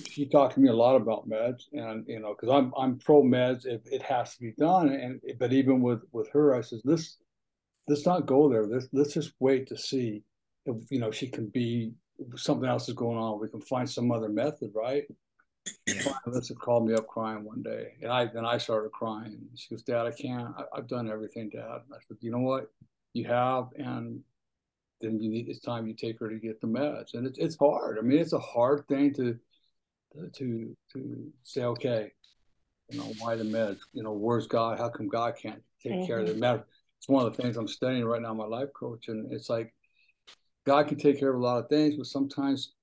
she 0.10 0.28
talked 0.28 0.56
to 0.56 0.60
me 0.60 0.70
a 0.70 0.74
lot 0.74 0.96
about 0.96 1.30
meds, 1.30 1.64
and 1.74 2.06
you 2.08 2.20
know, 2.20 2.36
because 2.36 2.50
I'm 2.50 2.74
I'm 2.78 2.98
pro 2.98 3.24
meds 3.24 3.66
if 3.66 3.82
it 3.86 4.02
has 4.04 4.36
to 4.36 4.42
be 4.42 4.54
done, 4.58 4.90
and 4.90 5.22
but 5.40 5.54
even 5.54 5.82
with 5.82 6.02
with 6.12 6.30
her, 6.32 6.56
I 6.56 6.62
says 6.62 6.82
let's 6.86 7.18
let's 7.88 8.06
not 8.06 8.26
go 8.26 8.50
there. 8.50 8.66
Let's 8.66 8.88
let's 8.94 9.14
just 9.14 9.34
wait 9.40 9.68
to 9.68 9.78
see 9.78 10.24
if 10.66 10.76
you 10.90 11.00
know 11.00 11.12
she 11.12 11.28
can 11.28 11.48
be 11.48 11.94
something 12.36 12.68
else 12.68 12.88
is 12.90 12.96
going 12.96 13.18
on. 13.18 13.40
We 13.40 13.50
can 13.50 13.62
find 13.62 13.90
some 13.90 14.12
other 14.12 14.30
method, 14.30 14.72
right? 14.74 15.04
Alyssa 16.28 16.58
called 16.58 16.88
me 16.88 16.94
up 16.94 17.08
crying 17.08 17.44
one 17.44 17.62
day, 17.62 17.94
and 18.02 18.12
I 18.12 18.26
then 18.26 18.46
I 18.46 18.58
started 18.58 18.92
crying. 18.92 19.40
She 19.56 19.70
goes, 19.70 19.84
"Dad, 19.84 20.06
I 20.06 20.12
can't. 20.12 20.54
I, 20.58 20.78
have 20.78 20.88
done 20.88 21.10
everything, 21.10 21.50
Dad." 21.50 21.82
I 21.92 21.98
said, 22.08 22.18
"You 22.22 22.32
know 22.32 22.40
what? 22.40 22.72
You 23.14 23.26
have, 23.26 23.68
and 23.78 24.22
then 25.02 25.20
you 25.20 25.30
need. 25.30 25.50
It's 25.50 25.60
time 25.60 25.88
you 25.88 25.94
take 25.94 26.20
her 26.20 26.30
to 26.30 26.40
get 26.40 26.62
the 26.62 26.68
meds, 26.68 27.14
and 27.14 27.28
it's 27.28 27.38
it's 27.38 27.58
hard. 27.58 27.98
I 27.98 28.02
mean, 28.02 28.20
it's 28.20 28.34
a 28.34 28.40
hard 28.40 28.88
thing 28.88 29.14
to 29.16 29.38
to 30.34 30.76
to 30.94 31.32
say, 31.44 31.64
okay, 31.64 32.12
you 32.90 33.00
know, 33.00 33.14
why 33.20 33.36
the 33.36 33.44
meds? 33.44 33.80
You 33.94 34.04
know, 34.04 34.14
where's 34.14 34.48
God? 34.48 34.80
How 34.80 34.90
come 34.90 35.08
God 35.08 35.36
can't 35.42 35.62
take 35.82 35.94
mm-hmm. 35.94 36.06
care 36.06 36.20
of 36.20 36.28
the 36.28 36.34
mm-hmm. 36.34 36.44
meds? 36.44 36.64
It's 36.98 37.08
one 37.08 37.26
of 37.26 37.36
the 37.36 37.42
things 37.42 37.58
I'm 37.58 37.68
studying 37.68 38.06
right 38.06 38.22
now, 38.22 38.34
my 38.34 38.46
life 38.46 38.70
coach, 38.74 39.08
and 39.08 39.32
it's 39.32 39.50
like 39.50 39.74
God 40.70 40.88
can 40.88 41.00
take 41.00 41.20
care 41.20 41.32
of 41.32 41.36
a 41.36 41.44
lot 41.44 41.58
of 41.58 41.68
things, 41.68 41.96
but 41.96 42.06
sometimes 42.06 42.74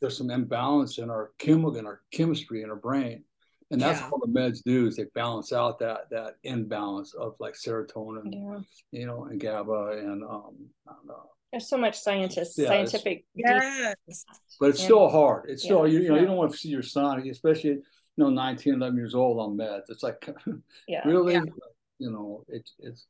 there's 0.00 0.18
some 0.18 0.30
imbalance 0.30 0.98
in 0.98 1.10
our 1.10 1.30
chemical, 1.38 1.76
in 1.76 1.86
our 1.86 2.00
chemistry, 2.10 2.62
in 2.62 2.70
our 2.70 2.76
brain. 2.76 3.22
And 3.70 3.80
that's 3.80 4.00
yeah. 4.00 4.08
what 4.08 4.20
the 4.22 4.36
meds 4.36 4.64
do 4.64 4.88
is 4.88 4.96
they 4.96 5.04
balance 5.14 5.52
out 5.52 5.78
that 5.78 6.10
that 6.10 6.38
imbalance 6.42 7.14
of 7.14 7.36
like 7.38 7.54
serotonin, 7.54 8.32
yeah. 8.32 8.58
you 8.90 9.06
know, 9.06 9.26
and 9.26 9.40
GABA 9.40 9.98
and 9.98 10.24
um, 10.24 10.56
There's 11.52 11.68
so 11.68 11.78
much 11.78 12.00
scientists, 12.00 12.58
yeah, 12.58 12.66
scientific. 12.66 13.26
Yes. 13.36 13.94
But 14.58 14.70
it's 14.70 14.82
still 14.82 15.08
hard. 15.08 15.48
It's 15.48 15.62
still 15.62 15.86
you, 15.86 16.00
you 16.00 16.08
know 16.08 16.16
you 16.16 16.26
don't 16.26 16.36
want 16.36 16.50
to 16.50 16.58
see 16.58 16.68
your 16.68 16.82
son, 16.82 17.28
especially 17.28 17.70
you 17.70 17.82
know 18.16 18.28
19, 18.28 18.74
11 18.74 18.96
years 18.96 19.14
old 19.14 19.38
on 19.38 19.56
meds. 19.56 19.84
It's 19.88 20.02
like 20.02 20.28
yeah. 20.88 21.06
really, 21.06 21.34
you 22.00 22.10
know, 22.10 22.44
it's 22.48 22.74
it's 22.80 23.06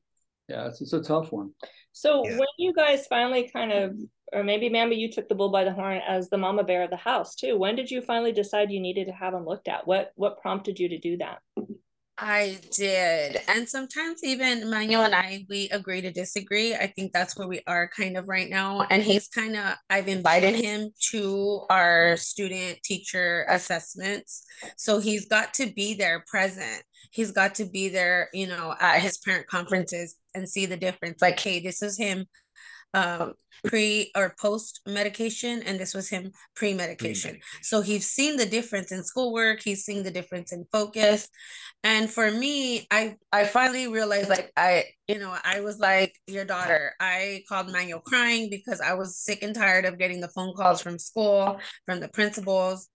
yeah, 0.49 0.67
it's, 0.69 0.81
it's 0.81 0.93
a 0.93 1.03
tough 1.03 1.33
one. 1.33 1.51
So 1.93 2.25
yeah. 2.25 2.33
when 2.33 2.49
you 2.59 2.73
guys 2.75 3.07
finally 3.07 3.51
kind 3.53 3.73
of, 3.73 3.97
or 4.33 4.43
maybe 4.43 4.69
Bambee, 4.69 4.97
you 4.97 5.11
took 5.11 5.29
the 5.29 5.35
bull 5.35 5.51
by 5.51 5.65
the 5.65 5.73
horn 5.73 6.01
as 6.07 6.29
the 6.29 6.39
mama 6.39 6.65
bear 6.65 6.83
of 6.83 6.91
the 6.91 6.97
house 6.97 7.35
too. 7.37 7.57
When 7.57 7.77
did 7.77 7.91
you 7.91 8.03
finally 8.03 8.33
decide 8.33 8.71
you 8.71 8.81
needed 8.81 9.07
to 9.07 9.13
have 9.13 9.35
him 9.35 9.47
looked 9.47 9.69
at? 9.69 9.87
What 9.87 10.13
what 10.17 10.41
prompted 10.41 10.79
you 10.79 10.89
to 10.89 10.99
do 10.99 11.17
that? 11.19 11.39
I 12.17 12.61
did. 12.71 13.41
And 13.49 13.69
sometimes 13.69 14.23
even 14.23 14.71
Manuel 14.71 15.05
and 15.05 15.15
I, 15.15 15.45
we 15.49 15.69
agree 15.71 16.01
to 16.01 16.13
disagree. 16.13 16.75
I 16.75 16.87
think 16.87 17.13
that's 17.13 17.37
where 17.37 17.49
we 17.49 17.61
are 17.67 17.91
kind 17.97 18.17
of 18.17 18.29
right 18.29 18.49
now. 18.49 18.83
And 18.83 19.03
he's 19.03 19.27
kind 19.27 19.57
of, 19.57 19.75
I've 19.91 20.07
invited 20.07 20.55
him 20.55 20.91
to 21.11 21.67
our 21.71 22.17
student 22.17 22.79
teacher 22.85 23.45
assessments. 23.49 24.45
So 24.77 25.01
he's 25.01 25.27
got 25.27 25.55
to 25.55 25.73
be 25.75 25.95
there 25.95 26.25
present. 26.29 26.85
He's 27.11 27.33
got 27.33 27.57
to 27.57 27.65
be 27.65 27.89
there, 27.89 28.29
you 28.33 28.47
know, 28.47 28.75
at 28.81 29.01
his 29.01 29.19
parent 29.19 29.49
conferences 29.49 30.15
and 30.35 30.49
see 30.49 30.67
the 30.67 30.77
difference. 30.77 31.21
Like, 31.21 31.41
hey, 31.41 31.59
this 31.61 31.83
is 31.83 31.99
him 31.99 32.27
um, 32.95 33.35
pre 33.65 34.11
or 34.17 34.35
post 34.41 34.81
medication, 34.87 35.63
and 35.65 35.79
this 35.79 35.95
was 35.95 36.09
him 36.09 36.33
pre 36.55 36.75
medication. 36.75 37.39
So 37.63 37.81
he's 37.83 38.09
seen 38.09 38.37
the 38.37 38.47
difference 38.47 38.93
in 38.93 39.05
schoolwork. 39.05 39.63
He's 39.63 39.85
seen 39.85 40.03
the 40.03 40.11
difference 40.11 40.53
in 40.53 40.65
focus. 40.73 41.29
And 41.83 42.11
for 42.11 42.31
me, 42.31 42.87
I 42.91 43.17
I 43.33 43.45
finally 43.45 43.89
realized 43.89 44.31
like 44.31 44.53
I 44.57 44.85
you 45.09 45.19
know 45.19 45.37
I 45.45 45.61
was 45.61 45.79
like 45.79 46.15
your 46.27 46.45
daughter. 46.45 46.93
I 47.01 47.43
called 47.49 47.71
Manuel 47.71 48.01
crying 48.01 48.49
because 48.51 48.81
I 48.81 48.95
was 48.95 49.19
sick 49.19 49.43
and 49.43 49.55
tired 49.55 49.85
of 49.85 49.99
getting 49.99 50.21
the 50.21 50.29
phone 50.29 50.55
calls 50.55 50.81
from 50.81 50.99
school 50.99 51.59
from 51.87 52.01
the 52.01 52.09
principals. 52.09 52.89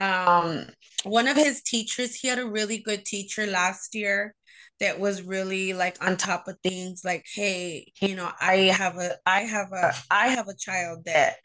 Um, 0.00 0.66
one 1.04 1.28
of 1.28 1.36
his 1.36 1.62
teachers, 1.62 2.14
he 2.14 2.28
had 2.28 2.38
a 2.38 2.48
really 2.48 2.78
good 2.78 3.04
teacher 3.04 3.46
last 3.46 3.94
year 3.94 4.34
that 4.80 4.98
was 4.98 5.22
really 5.22 5.72
like 5.72 6.04
on 6.04 6.16
top 6.16 6.48
of 6.48 6.56
things 6.64 7.02
like 7.04 7.24
hey 7.32 7.92
you 8.00 8.16
know 8.16 8.28
i 8.40 8.56
have 8.56 8.96
a 8.98 9.12
i 9.24 9.42
have 9.42 9.68
a 9.72 9.92
i 10.10 10.26
have 10.28 10.48
a 10.48 10.56
child 10.56 11.04
that 11.04 11.36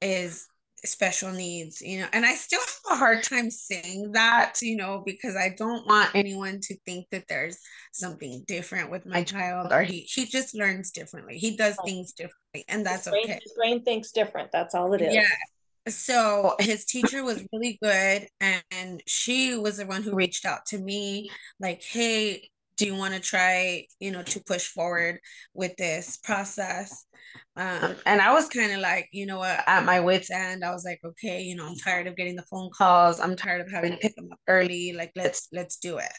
is 0.00 0.46
special 0.84 1.30
needs, 1.30 1.80
you 1.80 2.00
know, 2.00 2.08
and 2.12 2.26
I 2.26 2.34
still 2.34 2.60
have 2.60 2.96
a 2.96 2.98
hard 2.98 3.22
time 3.22 3.50
saying 3.50 4.12
that, 4.12 4.60
you 4.62 4.76
know, 4.76 5.02
because 5.06 5.36
I 5.36 5.54
don't 5.56 5.86
want 5.86 6.10
anyone 6.14 6.58
to 6.62 6.76
think 6.84 7.06
that 7.12 7.28
there's 7.28 7.56
something 7.92 8.44
different 8.48 8.90
with 8.90 9.06
my 9.06 9.22
child 9.22 9.72
or 9.72 9.82
he 9.82 10.00
he 10.00 10.26
just 10.26 10.54
learns 10.54 10.90
differently. 10.90 11.38
He 11.38 11.56
does 11.56 11.76
things 11.84 12.12
differently 12.12 12.64
and 12.68 12.84
that's 12.84 13.04
his 13.04 13.12
brain, 13.12 13.24
okay. 13.24 13.40
His 13.42 13.52
brain 13.52 13.84
thinks 13.84 14.10
different. 14.10 14.50
That's 14.52 14.74
all 14.74 14.92
it 14.94 15.02
is. 15.02 15.14
Yeah. 15.14 15.22
So 15.88 16.54
his 16.60 16.84
teacher 16.84 17.24
was 17.24 17.44
really 17.52 17.78
good 17.82 18.28
and 18.70 19.02
she 19.06 19.56
was 19.56 19.78
the 19.78 19.86
one 19.86 20.02
who 20.02 20.14
reached 20.14 20.44
out 20.46 20.64
to 20.66 20.78
me 20.78 21.30
like, 21.58 21.82
"Hey, 21.82 22.50
do 22.76 22.86
you 22.86 22.94
want 22.94 23.14
to 23.14 23.20
try, 23.20 23.86
you 23.98 24.12
know, 24.12 24.22
to 24.22 24.40
push 24.44 24.66
forward 24.68 25.18
with 25.54 25.76
this 25.76 26.18
process?" 26.18 27.04
Um, 27.56 27.96
and 28.06 28.20
I 28.20 28.32
was 28.32 28.48
kind 28.48 28.72
of 28.72 28.80
like, 28.80 29.08
you 29.12 29.26
know 29.26 29.42
at 29.42 29.84
my 29.84 30.00
wits' 30.00 30.30
end, 30.30 30.64
I 30.64 30.70
was 30.72 30.84
like, 30.84 31.00
okay, 31.04 31.42
you 31.42 31.56
know, 31.56 31.66
I'm 31.66 31.76
tired 31.76 32.06
of 32.06 32.16
getting 32.16 32.36
the 32.36 32.44
phone 32.50 32.70
calls. 32.76 33.20
I'm 33.20 33.36
tired 33.36 33.60
of 33.60 33.70
having 33.70 33.92
to 33.92 33.98
pick 33.98 34.14
them 34.16 34.28
up 34.32 34.38
early. 34.48 34.92
Like, 34.92 35.12
let's 35.16 35.48
let's 35.52 35.76
do 35.78 35.98
it. 35.98 36.12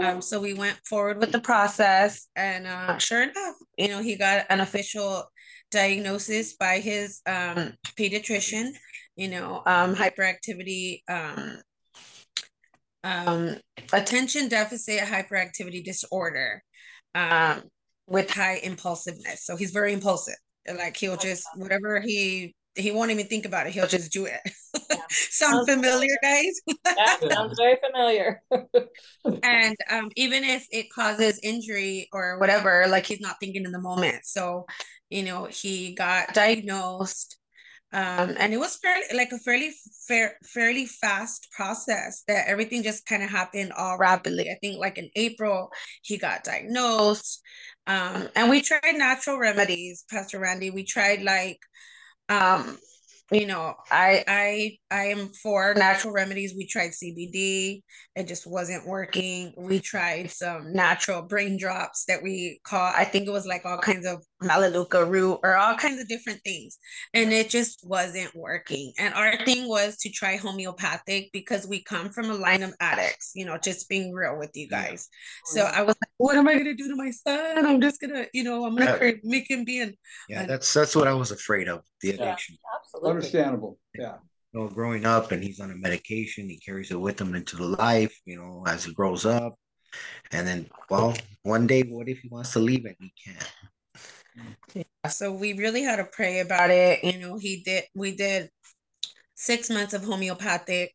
Um, 0.00 0.20
so 0.22 0.40
we 0.40 0.54
went 0.54 0.78
forward 0.86 1.18
with 1.18 1.32
the 1.32 1.40
process, 1.40 2.28
and 2.36 2.66
uh, 2.66 2.98
sure 2.98 3.22
enough, 3.22 3.56
you 3.76 3.88
know, 3.88 4.00
he 4.02 4.16
got 4.16 4.46
an 4.50 4.60
official 4.60 5.24
diagnosis 5.72 6.54
by 6.54 6.78
his 6.78 7.20
um, 7.26 7.72
pediatrician. 7.98 8.70
You 9.16 9.28
know, 9.28 9.62
um, 9.66 9.94
hyperactivity, 9.94 11.00
um, 11.08 11.58
um, 13.04 13.56
attention 13.92 14.48
deficit 14.48 15.00
hyperactivity 15.00 15.84
disorder. 15.84 16.62
Um, 17.14 17.62
with 18.06 18.30
high 18.30 18.56
impulsiveness. 18.62 19.44
So 19.44 19.56
he's 19.56 19.70
very 19.70 19.92
impulsive. 19.92 20.36
Like 20.68 20.96
he'll 20.96 21.16
just 21.16 21.44
whatever 21.56 22.00
he 22.00 22.54
he 22.74 22.90
won't 22.90 23.10
even 23.10 23.26
think 23.26 23.44
about 23.44 23.66
it. 23.66 23.72
He'll 23.72 23.86
just 23.86 24.12
do 24.12 24.26
it. 24.26 24.40
Yeah. 24.90 24.96
sound 25.10 25.68
familiar, 25.68 26.14
guys? 26.22 26.60
yeah, 26.96 27.16
sounds 27.28 27.58
very 27.58 27.76
familiar. 27.84 28.42
and 29.42 29.76
um, 29.90 30.10
even 30.16 30.44
if 30.44 30.66
it 30.70 30.86
causes 30.90 31.40
injury 31.42 32.08
or 32.12 32.38
whatever, 32.38 32.86
like 32.88 33.06
he's 33.06 33.20
not 33.20 33.36
thinking 33.40 33.64
in 33.64 33.72
the 33.72 33.80
moment. 33.80 34.24
So, 34.24 34.64
you 35.12 35.22
know, 35.22 35.44
he 35.44 35.94
got 35.94 36.34
diagnosed 36.34 37.38
um, 37.94 38.34
and 38.38 38.54
it 38.54 38.56
was 38.56 38.76
fairly 38.76 39.04
like 39.14 39.32
a 39.32 39.38
fairly 39.38 39.70
fair, 40.08 40.36
fairly 40.44 40.86
fast 40.86 41.48
process 41.52 42.22
that 42.26 42.48
everything 42.48 42.82
just 42.82 43.04
kind 43.04 43.22
of 43.22 43.28
happened 43.28 43.72
all 43.72 43.98
rapidly. 43.98 44.48
I 44.50 44.56
think 44.62 44.78
like 44.78 44.96
in 44.96 45.10
April 45.14 45.70
he 46.02 46.16
got 46.16 46.44
diagnosed, 46.44 47.42
um, 47.86 48.28
and 48.34 48.48
we 48.48 48.62
tried 48.62 48.94
natural 48.94 49.38
remedies, 49.38 50.04
Pastor 50.10 50.38
Randy. 50.38 50.70
We 50.70 50.84
tried 50.84 51.22
like 51.22 51.58
um, 52.30 52.78
you 53.30 53.46
know, 53.46 53.74
I 53.90 54.24
I 54.26 54.78
I 54.90 55.04
am 55.06 55.28
for 55.42 55.74
natural 55.74 56.14
remedies. 56.14 56.54
We 56.56 56.66
tried 56.66 56.92
CBD, 56.92 57.82
it 58.16 58.26
just 58.26 58.46
wasn't 58.46 58.86
working. 58.86 59.52
We 59.56 59.80
tried 59.80 60.30
some 60.30 60.72
natural 60.72 61.22
brain 61.22 61.58
drops 61.58 62.04
that 62.06 62.22
we 62.22 62.60
call, 62.64 62.92
I 62.94 63.04
think 63.04 63.26
it 63.26 63.32
was 63.32 63.46
like 63.46 63.66
all 63.66 63.78
kinds 63.78 64.06
of 64.06 64.24
melaleuca 64.42 65.04
root 65.04 65.40
or 65.42 65.56
all 65.56 65.74
kinds 65.76 66.00
of 66.00 66.08
different 66.08 66.40
things, 66.44 66.78
and 67.14 67.32
it 67.32 67.48
just 67.48 67.86
wasn't 67.86 68.34
working. 68.34 68.92
And 68.98 69.14
our 69.14 69.36
thing 69.44 69.68
was 69.68 69.96
to 69.98 70.10
try 70.10 70.36
homeopathic 70.36 71.30
because 71.32 71.66
we 71.66 71.82
come 71.82 72.10
from 72.10 72.30
a 72.30 72.34
line 72.34 72.62
of 72.62 72.74
addicts. 72.80 73.32
You 73.34 73.46
know, 73.46 73.58
just 73.58 73.88
being 73.88 74.12
real 74.12 74.38
with 74.38 74.50
you 74.54 74.68
guys. 74.68 75.08
Oh, 75.10 75.54
so 75.54 75.62
I 75.62 75.82
was 75.82 75.96
like, 75.96 76.12
what 76.18 76.36
am 76.36 76.48
I 76.48 76.56
gonna 76.56 76.74
do 76.74 76.88
to 76.88 76.96
my 76.96 77.10
son? 77.10 77.66
I'm 77.66 77.80
just 77.80 78.00
gonna, 78.00 78.26
you 78.32 78.44
know, 78.44 78.64
I'm 78.64 78.76
gonna 78.76 78.98
yeah. 79.00 79.12
make 79.24 79.50
him 79.50 79.64
be 79.64 79.80
an. 79.80 79.94
Yeah, 80.28 80.46
that's 80.46 80.72
that's 80.72 80.94
what 80.94 81.08
I 81.08 81.14
was 81.14 81.30
afraid 81.30 81.68
of. 81.68 81.82
The 82.00 82.10
addiction. 82.10 82.56
Yeah, 82.62 82.78
absolutely 82.80 83.10
understandable. 83.10 83.78
Yeah. 83.94 84.16
You 84.52 84.60
know, 84.60 84.68
growing 84.68 85.06
up 85.06 85.32
and 85.32 85.42
he's 85.42 85.60
on 85.60 85.70
a 85.70 85.76
medication, 85.76 86.48
he 86.48 86.58
carries 86.58 86.90
it 86.90 87.00
with 87.00 87.18
him 87.18 87.34
into 87.34 87.56
the 87.56 87.68
life, 87.68 88.14
you 88.26 88.36
know, 88.36 88.64
as 88.66 88.84
he 88.84 88.92
grows 88.92 89.24
up. 89.24 89.54
And 90.30 90.46
then, 90.46 90.70
well, 90.90 91.14
one 91.42 91.66
day, 91.66 91.82
what 91.82 92.08
if 92.08 92.20
he 92.20 92.28
wants 92.28 92.52
to 92.52 92.58
leave 92.58 92.86
it? 92.86 92.96
He 92.98 93.12
can't. 93.24 93.52
Yeah, 94.74 95.08
so 95.08 95.32
we 95.32 95.52
really 95.54 95.82
had 95.82 95.96
to 95.96 96.04
pray 96.04 96.40
about 96.40 96.70
it. 96.70 97.04
You 97.04 97.18
know, 97.18 97.36
he 97.38 97.62
did, 97.62 97.84
we 97.94 98.14
did 98.14 98.50
six 99.34 99.70
months 99.70 99.94
of 99.94 100.04
homeopathic. 100.04 100.94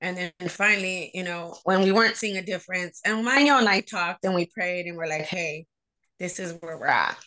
And 0.00 0.16
then 0.16 0.48
finally, 0.48 1.10
you 1.12 1.24
know, 1.24 1.56
when 1.64 1.82
we 1.82 1.90
weren't 1.90 2.16
seeing 2.16 2.36
a 2.36 2.42
difference, 2.42 3.00
and 3.04 3.24
Manuel 3.24 3.58
and 3.58 3.68
I 3.68 3.80
talked 3.80 4.24
and 4.24 4.34
we 4.34 4.46
prayed 4.46 4.86
and 4.86 4.96
we're 4.96 5.08
like, 5.08 5.22
hey, 5.22 5.66
this 6.18 6.38
is 6.38 6.56
where 6.60 6.78
we're 6.78 6.86
at 6.86 7.18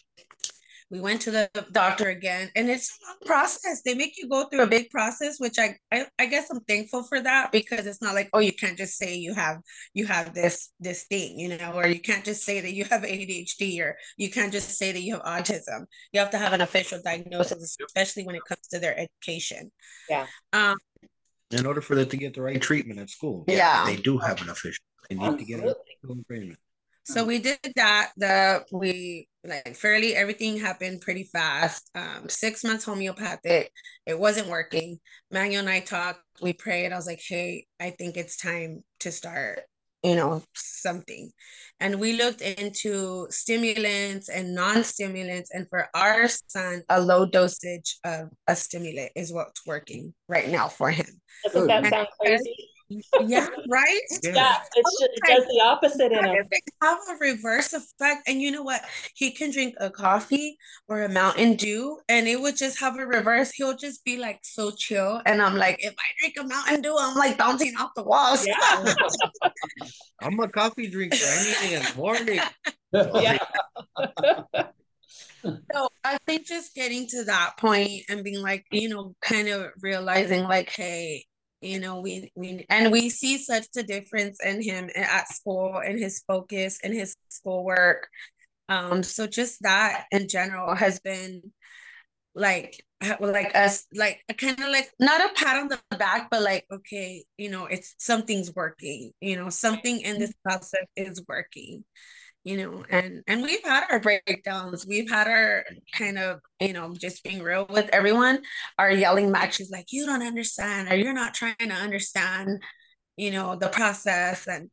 we 0.92 1.00
went 1.00 1.22
to 1.22 1.32
the 1.32 1.50
doctor 1.72 2.10
again 2.10 2.52
and 2.56 2.70
it's 2.70 2.90
a 2.90 3.08
long 3.08 3.18
process. 3.26 3.82
They 3.84 3.96
make 3.96 4.14
you 4.18 4.28
go 4.28 4.46
through 4.46 4.64
a 4.64 4.68
big 4.68 4.90
process 4.90 5.40
which 5.40 5.58
I, 5.58 5.78
I 5.92 6.06
i 6.20 6.26
guess 6.26 6.50
i'm 6.50 6.60
thankful 6.62 7.04
for 7.04 7.22
that 7.22 7.52
because 7.52 7.86
it's 7.86 8.02
not 8.02 8.14
like 8.14 8.30
oh 8.34 8.40
you 8.40 8.54
can't 8.54 8.78
just 8.78 8.98
say 8.98 9.16
you 9.16 9.34
have 9.34 9.58
you 9.94 10.06
have 10.06 10.34
this 10.34 10.72
this 10.80 11.06
thing 11.06 11.40
you 11.40 11.58
know 11.58 11.74
or 11.74 11.88
you 11.88 12.00
can't 12.00 12.26
just 12.26 12.44
say 12.44 12.60
that 12.62 12.74
you 12.74 12.84
have 12.86 13.02
adhd 13.04 13.80
or 13.82 13.98
you 14.18 14.30
can't 14.30 14.52
just 14.52 14.78
say 14.78 14.92
that 14.92 15.02
you 15.02 15.16
have 15.16 15.24
autism. 15.24 15.86
You 16.12 16.20
have 16.20 16.32
to 16.32 16.38
have 16.38 16.54
an 16.54 16.62
official 16.62 17.00
diagnosis 17.04 17.78
especially 17.86 18.26
when 18.26 18.36
it 18.36 18.42
comes 18.48 18.68
to 18.72 18.80
their 18.80 18.98
education. 18.98 19.72
Yeah. 20.10 20.28
Um 20.54 20.78
in 21.52 21.66
order 21.66 21.82
for 21.82 21.96
them 21.96 22.08
to 22.08 22.18
get 22.18 22.34
the 22.34 22.42
right 22.42 22.62
treatment 22.62 23.00
at 23.00 23.10
school 23.10 23.44
yeah, 23.48 23.56
yeah. 23.56 23.86
they 23.86 24.02
do 24.02 24.18
have 24.18 24.42
an 24.42 24.50
official. 24.50 24.84
They 25.10 25.16
need 25.16 25.24
Absolutely. 25.24 25.46
to 25.46 25.62
get 25.62 26.10
an 26.10 26.20
agreement 26.20 26.60
so 27.04 27.26
we 27.26 27.40
did 27.40 27.60
that. 27.76 28.12
The 28.18 28.64
we 28.72 29.28
like 29.44 29.76
fairly 29.76 30.16
everything 30.16 30.60
happened 30.60 31.02
pretty 31.02 31.24
fast. 31.24 31.90
Um, 31.96 32.30
six 32.30 32.64
months 32.64 32.86
homeopathic. 32.86 33.72
It 34.06 34.20
wasn't 34.20 34.48
working. 34.48 35.00
Manuel 35.32 35.62
and 35.62 35.70
I 35.70 35.80
talked. 35.80 36.22
We 36.42 36.54
prayed. 36.54 36.92
I 36.92 36.96
was 36.96 37.08
like, 37.08 37.22
hey, 37.28 37.66
I 37.80 37.92
think 37.92 38.18
it's 38.18 38.38
time 38.38 38.84
to 39.02 39.12
start. 39.12 39.62
You 40.04 40.16
know 40.16 40.42
something, 40.56 41.30
and 41.80 42.00
we 42.00 42.14
looked 42.14 42.42
into 42.42 43.28
stimulants 43.30 44.30
and 44.30 44.56
non-stimulants. 44.56 45.52
And 45.54 45.68
for 45.70 45.90
our 45.94 46.28
son, 46.28 46.82
a 46.90 47.00
low 47.00 47.28
dosage 47.28 48.00
of 48.04 48.30
a 48.48 48.56
stimulant 48.56 49.12
is 49.16 49.32
what's 49.32 49.64
working 49.68 50.16
right 50.28 50.50
now 50.50 50.70
for 50.70 50.90
him. 50.90 51.06
Doesn't 51.46 51.68
that 51.68 51.92
sound 51.92 52.08
crazy? 52.20 52.71
Yeah, 53.26 53.48
right? 53.70 54.02
Yeah, 54.24 54.58
it's 54.76 55.00
just, 55.00 55.12
it 55.14 55.24
does 55.26 55.46
the 55.46 55.62
opposite 55.64 56.12
in 56.12 56.24
him. 56.24 56.48
Have 56.82 57.00
a 57.10 57.16
reverse 57.20 57.74
effect. 57.74 58.28
And 58.28 58.42
you 58.42 58.52
know 58.52 58.64
what? 58.64 58.82
He 59.16 59.32
can 59.32 59.52
drink 59.52 59.76
a 59.80 59.90
coffee 59.90 60.58
or 60.88 61.04
a 61.04 61.10
Mountain 61.10 61.56
Dew 61.56 62.00
and 62.08 62.28
it 62.28 62.40
would 62.40 62.56
just 62.56 62.80
have 62.80 62.98
a 62.98 63.06
reverse. 63.06 63.52
He'll 63.52 63.76
just 63.76 64.04
be 64.06 64.18
like 64.18 64.40
so 64.44 64.72
chill. 64.72 65.22
And 65.26 65.42
I'm 65.42 65.56
like, 65.58 65.84
if 65.84 65.94
I 65.98 66.04
drink 66.20 66.36
a 66.40 66.48
Mountain 66.48 66.82
Dew, 66.82 66.96
I'm 67.00 67.18
like 67.18 67.38
bouncing 67.38 67.74
off 67.80 67.92
the 67.96 68.04
walls. 68.04 68.46
Yeah. 68.46 68.94
I'm 70.22 70.40
a 70.40 70.48
coffee 70.48 70.90
drinker. 70.90 71.18
Anything 71.22 71.74
in 71.74 71.84
the 71.84 71.94
morning. 71.98 72.40
yeah. 72.94 73.38
so 75.44 75.90
I 76.04 76.18
think 76.28 76.46
just 76.46 76.76
getting 76.76 77.08
to 77.08 77.24
that 77.26 77.54
point 77.58 78.04
and 78.10 78.24
being 78.24 78.42
like, 78.42 78.66
you 78.72 78.90
know, 78.90 79.16
kind 79.22 79.48
of 79.48 79.72
realizing 79.82 80.44
like, 80.44 80.70
hey, 80.70 81.26
you 81.62 81.80
know 81.80 82.02
we 82.02 82.32
we 82.36 82.66
and 82.70 82.92
we 82.92 83.10
see 83.10 83.38
such 83.38 83.68
a 83.78 83.84
difference 83.84 84.40
in 84.44 84.62
him 84.62 84.90
at 84.96 85.28
school 85.30 85.78
and 85.78 86.00
his 86.00 86.24
focus 86.28 86.80
and 86.84 86.94
his 86.94 87.16
schoolwork. 87.30 88.08
Um 88.70 89.04
so 89.04 89.28
just 89.28 89.62
that 89.64 90.06
in 90.12 90.28
general 90.28 90.76
has 90.76 91.00
been 91.00 91.52
like 92.36 92.84
like 93.20 93.56
us 93.56 93.86
like 93.94 94.24
kind 94.38 94.60
of 94.60 94.70
like 94.70 94.90
not 95.00 95.22
a 95.22 95.34
pat 95.34 95.58
on 95.58 95.68
the 95.68 95.80
back 95.98 96.30
but 96.32 96.42
like 96.42 96.66
okay 96.72 97.26
you 97.38 97.50
know 97.50 97.66
it's 97.66 97.96
something's 97.98 98.54
working 98.56 99.12
you 99.20 99.36
know 99.36 99.50
something 99.50 100.00
in 100.02 100.18
this 100.18 100.34
process 100.44 100.86
is 100.96 101.22
working 101.28 101.84
you 102.44 102.58
know 102.58 102.84
and 102.90 103.24
and 103.28 103.44
we've 103.44 103.64
had 103.64 103.86
our 103.90 104.00
breakdowns. 104.00 104.86
We've 104.88 105.10
had 105.10 105.28
our 105.28 105.64
kind 105.94 106.18
of 106.18 106.40
you 106.60 106.74
know 106.74 106.94
just 106.96 107.24
being 107.24 107.44
real 107.44 107.66
with 107.70 107.90
everyone. 107.94 108.42
Our 108.78 108.92
yelling 108.92 109.32
matches 109.32 109.70
like 109.72 109.86
you 109.92 110.06
don't 110.06 110.24
understand 110.24 110.90
or 110.92 110.96
you're 110.96 111.14
not 111.14 111.34
trying 111.34 111.56
to 111.60 111.74
understand 111.74 112.62
you 113.18 113.32
know 113.32 113.56
the 113.56 113.70
process. 113.70 114.48
And 114.48 114.70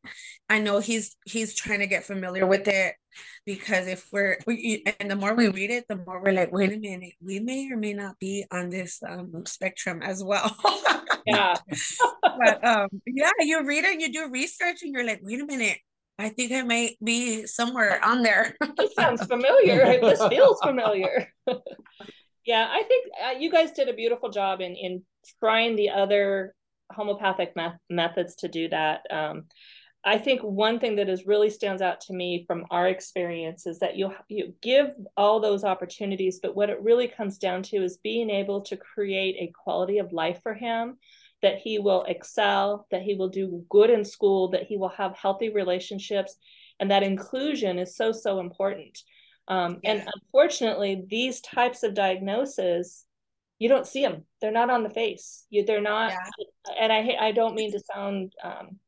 i 0.48 0.58
know 0.58 0.80
he's 0.80 1.16
he's 1.26 1.54
trying 1.54 1.80
to 1.80 1.86
get 1.86 2.04
familiar 2.04 2.46
with 2.46 2.68
it 2.68 2.94
because 3.44 3.86
if 3.86 4.06
we're 4.12 4.38
we, 4.46 4.84
and 5.00 5.10
the 5.10 5.16
more 5.16 5.34
we 5.34 5.48
read 5.48 5.70
it 5.70 5.84
the 5.88 5.96
more 5.96 6.22
we're 6.22 6.32
like 6.32 6.52
wait 6.52 6.72
a 6.72 6.78
minute 6.78 7.14
we 7.20 7.40
may 7.40 7.68
or 7.70 7.76
may 7.76 7.92
not 7.92 8.18
be 8.18 8.44
on 8.50 8.70
this 8.70 9.00
um, 9.06 9.44
spectrum 9.46 10.02
as 10.02 10.22
well. 10.24 10.56
Yeah. 11.26 11.56
But 12.22 12.64
um 12.64 12.88
yeah 13.04 13.32
you 13.40 13.66
read 13.66 13.84
it 13.84 14.00
you 14.00 14.12
do 14.12 14.30
research 14.30 14.78
and 14.82 14.92
you're 14.92 15.04
like 15.04 15.20
wait 15.22 15.40
a 15.40 15.44
minute 15.44 15.78
I 16.18 16.30
think 16.30 16.52
I 16.52 16.62
might 16.62 16.96
be 17.02 17.46
somewhere 17.46 18.04
on 18.04 18.22
there. 18.22 18.56
this 18.76 18.94
sounds 18.94 19.24
familiar. 19.26 20.00
this 20.00 20.24
feels 20.26 20.60
familiar. 20.60 21.32
yeah, 22.44 22.68
I 22.70 22.82
think 22.82 23.06
uh, 23.24 23.38
you 23.38 23.50
guys 23.50 23.72
did 23.72 23.88
a 23.88 23.94
beautiful 23.94 24.30
job 24.30 24.60
in 24.60 24.74
in 24.74 25.02
trying 25.40 25.76
the 25.76 25.90
other 25.90 26.54
homeopathic 26.92 27.54
me- 27.54 27.68
methods 27.88 28.34
to 28.36 28.48
do 28.48 28.68
that. 28.68 29.02
Um, 29.10 29.44
I 30.04 30.16
think 30.16 30.40
one 30.42 30.78
thing 30.78 30.96
that 30.96 31.08
is 31.08 31.26
really 31.26 31.50
stands 31.50 31.82
out 31.82 32.00
to 32.02 32.14
me 32.14 32.44
from 32.46 32.64
our 32.70 32.88
experience 32.88 33.66
is 33.66 33.78
that 33.80 33.96
you 33.96 34.12
you 34.28 34.54
give 34.60 34.94
all 35.16 35.38
those 35.38 35.64
opportunities, 35.64 36.40
but 36.42 36.56
what 36.56 36.70
it 36.70 36.82
really 36.82 37.06
comes 37.08 37.38
down 37.38 37.62
to 37.64 37.76
is 37.76 37.98
being 37.98 38.30
able 38.30 38.62
to 38.62 38.76
create 38.76 39.36
a 39.38 39.52
quality 39.52 39.98
of 39.98 40.12
life 40.12 40.40
for 40.42 40.54
him 40.54 40.96
that 41.42 41.58
he 41.58 41.78
will 41.78 42.04
excel, 42.04 42.86
that 42.90 43.02
he 43.02 43.14
will 43.14 43.28
do 43.28 43.64
good 43.68 43.90
in 43.90 44.04
school, 44.04 44.50
that 44.50 44.64
he 44.64 44.76
will 44.76 44.88
have 44.90 45.16
healthy 45.16 45.50
relationships, 45.50 46.36
and 46.80 46.90
that 46.90 47.02
inclusion 47.02 47.78
is 47.78 47.96
so 47.96 48.12
so 48.12 48.40
important. 48.40 48.98
Um, 49.48 49.78
yeah. 49.82 49.92
And 49.92 50.08
unfortunately, 50.14 51.04
these 51.08 51.40
types 51.40 51.82
of 51.82 51.94
diagnoses 51.94 53.04
you 53.58 53.68
don't 53.68 53.86
see 53.86 54.02
them. 54.02 54.24
They're 54.40 54.52
not 54.52 54.70
on 54.70 54.84
the 54.84 54.90
face. 54.90 55.44
You, 55.50 55.64
they're 55.64 55.80
not. 55.80 56.12
Yeah. 56.12 56.74
And 56.80 56.92
I 56.92 57.16
I 57.20 57.32
don't 57.32 57.54
mean 57.54 57.72
to 57.72 57.80
sound 57.80 58.32
um, 58.42 58.78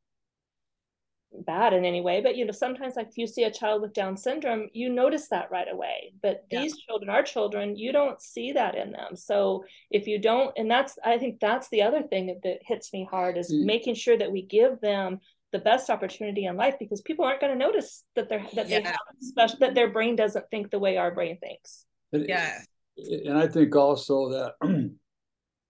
bad 1.46 1.72
in 1.72 1.84
any 1.84 2.00
way 2.00 2.20
but 2.20 2.36
you 2.36 2.44
know 2.44 2.52
sometimes 2.52 2.96
like 2.96 3.08
if 3.08 3.16
you 3.16 3.26
see 3.26 3.44
a 3.44 3.50
child 3.50 3.80
with 3.82 3.92
down 3.92 4.16
syndrome 4.16 4.68
you 4.72 4.88
notice 4.88 5.28
that 5.28 5.50
right 5.50 5.68
away 5.70 6.12
but 6.22 6.44
yeah. 6.50 6.60
these 6.60 6.76
children 6.76 7.08
our 7.08 7.22
children 7.22 7.76
you 7.76 7.92
don't 7.92 8.20
see 8.20 8.52
that 8.52 8.74
in 8.74 8.90
them 8.90 9.14
so 9.14 9.64
if 9.90 10.06
you 10.06 10.18
don't 10.18 10.52
and 10.56 10.70
that's 10.70 10.98
i 11.04 11.16
think 11.16 11.38
that's 11.40 11.68
the 11.68 11.82
other 11.82 12.02
thing 12.02 12.26
that, 12.26 12.42
that 12.42 12.58
hits 12.62 12.92
me 12.92 13.06
hard 13.08 13.38
is 13.38 13.52
mm. 13.52 13.64
making 13.64 13.94
sure 13.94 14.18
that 14.18 14.30
we 14.30 14.42
give 14.42 14.80
them 14.80 15.20
the 15.52 15.58
best 15.58 15.88
opportunity 15.88 16.46
in 16.46 16.56
life 16.56 16.76
because 16.78 17.00
people 17.00 17.24
aren't 17.24 17.40
going 17.40 17.52
to 17.52 17.58
notice 17.58 18.04
that 18.16 18.28
they're 18.28 18.44
that 18.54 18.68
yeah. 18.68 18.80
they 18.80 18.84
have 18.86 18.96
special 19.20 19.58
that 19.60 19.74
their 19.74 19.90
brain 19.90 20.16
doesn't 20.16 20.44
think 20.50 20.70
the 20.70 20.78
way 20.78 20.96
our 20.96 21.12
brain 21.12 21.38
thinks 21.38 21.86
yeah 22.12 22.58
and 22.96 23.38
i 23.38 23.46
think 23.46 23.74
also 23.76 24.28
that 24.30 24.54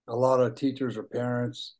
a 0.07 0.15
lot 0.15 0.39
of 0.39 0.55
teachers 0.55 0.97
or 0.97 1.03
parents 1.03 1.75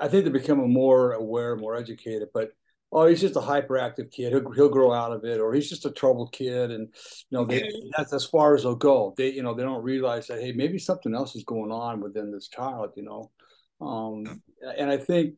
i 0.00 0.08
think 0.08 0.24
they're 0.24 0.32
becoming 0.32 0.72
more 0.72 1.12
aware 1.12 1.54
more 1.54 1.76
educated 1.76 2.28
but 2.32 2.50
oh, 2.96 3.06
he's 3.06 3.20
just 3.20 3.36
a 3.36 3.40
hyperactive 3.40 4.10
kid. 4.10 4.32
He'll, 4.32 4.50
he'll 4.52 4.70
grow 4.70 4.90
out 4.90 5.12
of 5.12 5.22
it, 5.24 5.38
or 5.38 5.52
he's 5.52 5.68
just 5.68 5.84
a 5.84 5.90
troubled 5.90 6.32
kid, 6.32 6.70
and 6.70 6.88
you 7.28 7.38
know 7.38 7.44
they, 7.44 7.70
that's 7.94 8.14
as 8.14 8.24
far 8.24 8.54
as 8.54 8.62
they'll 8.62 8.74
go. 8.74 9.12
They 9.18 9.30
you 9.32 9.42
know 9.42 9.52
they 9.52 9.62
don't 9.62 9.84
realize 9.84 10.26
that 10.28 10.40
hey 10.40 10.52
maybe 10.52 10.78
something 10.78 11.14
else 11.14 11.36
is 11.36 11.44
going 11.44 11.70
on 11.70 12.00
within 12.00 12.32
this 12.32 12.48
child. 12.48 12.92
You 12.96 13.02
know, 13.02 13.30
um, 13.86 14.42
and 14.78 14.90
I 14.90 14.96
think 14.96 15.34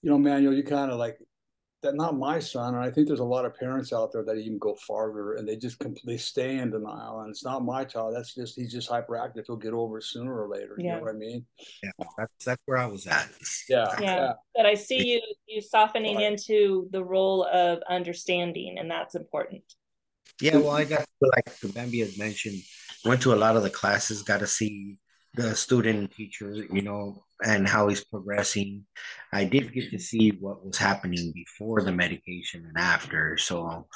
you 0.00 0.10
know 0.10 0.18
Manuel, 0.18 0.54
you 0.54 0.64
kind 0.64 0.90
of 0.90 0.98
like 0.98 1.18
that 1.82 1.94
not 1.94 2.16
my 2.16 2.38
son 2.38 2.74
and 2.74 2.84
i 2.84 2.90
think 2.90 3.06
there's 3.06 3.20
a 3.20 3.24
lot 3.24 3.44
of 3.44 3.54
parents 3.54 3.92
out 3.92 4.12
there 4.12 4.24
that 4.24 4.36
even 4.36 4.58
go 4.58 4.74
farther 4.86 5.34
and 5.34 5.46
they 5.46 5.56
just 5.56 5.78
completely 5.78 6.18
stay 6.18 6.58
in 6.58 6.70
denial 6.70 7.20
and 7.20 7.30
it's 7.30 7.44
not 7.44 7.64
my 7.64 7.84
child 7.84 8.14
that's 8.14 8.34
just 8.34 8.56
he's 8.56 8.72
just 8.72 8.90
hyperactive 8.90 9.44
he'll 9.46 9.56
get 9.56 9.72
over 9.72 9.98
it 9.98 10.04
sooner 10.04 10.42
or 10.42 10.48
later 10.48 10.76
yeah. 10.78 10.84
you 10.84 10.92
know 10.92 11.04
what 11.04 11.14
i 11.14 11.16
mean 11.16 11.44
yeah 11.82 11.90
that's 12.16 12.44
that's 12.44 12.62
where 12.66 12.78
i 12.78 12.86
was 12.86 13.06
at 13.06 13.28
yeah 13.68 13.86
yeah, 14.00 14.16
yeah. 14.16 14.32
but 14.54 14.66
i 14.66 14.74
see 14.74 15.06
you 15.06 15.20
you 15.46 15.60
softening 15.60 16.16
right. 16.16 16.32
into 16.32 16.88
the 16.90 17.02
role 17.02 17.44
of 17.44 17.80
understanding 17.88 18.76
and 18.78 18.90
that's 18.90 19.14
important 19.14 19.62
yeah 20.40 20.56
well 20.56 20.70
i 20.70 20.84
got 20.84 21.04
like 21.36 21.74
bambee 21.74 22.00
had 22.00 22.16
mentioned 22.18 22.60
went 23.04 23.22
to 23.22 23.32
a 23.32 23.36
lot 23.36 23.56
of 23.56 23.62
the 23.62 23.70
classes 23.70 24.22
got 24.22 24.40
to 24.40 24.46
see 24.46 24.98
the 25.34 25.54
student 25.54 26.12
teacher 26.12 26.52
you 26.54 26.82
know 26.82 27.24
and 27.44 27.68
how 27.68 27.88
he's 27.88 28.04
progressing. 28.04 28.84
I 29.32 29.44
did 29.44 29.72
get 29.72 29.90
to 29.90 29.98
see 29.98 30.30
what 30.40 30.64
was 30.64 30.76
happening 30.76 31.32
before 31.32 31.82
the 31.82 31.92
medication 31.92 32.64
and 32.66 32.76
after. 32.76 33.36
So 33.36 33.86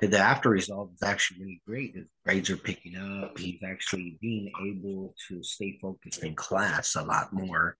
the 0.00 0.18
after 0.18 0.50
result 0.50 0.92
is 0.94 1.02
actually 1.02 1.40
really 1.40 1.62
great. 1.66 1.96
His 1.96 2.08
grades 2.24 2.50
are 2.50 2.56
picking 2.56 2.96
up. 2.96 3.38
He's 3.38 3.60
actually 3.64 4.18
being 4.20 4.52
able 4.64 5.14
to 5.28 5.42
stay 5.42 5.78
focused 5.82 6.22
in 6.22 6.34
class 6.36 6.94
a 6.94 7.02
lot 7.02 7.32
more 7.32 7.76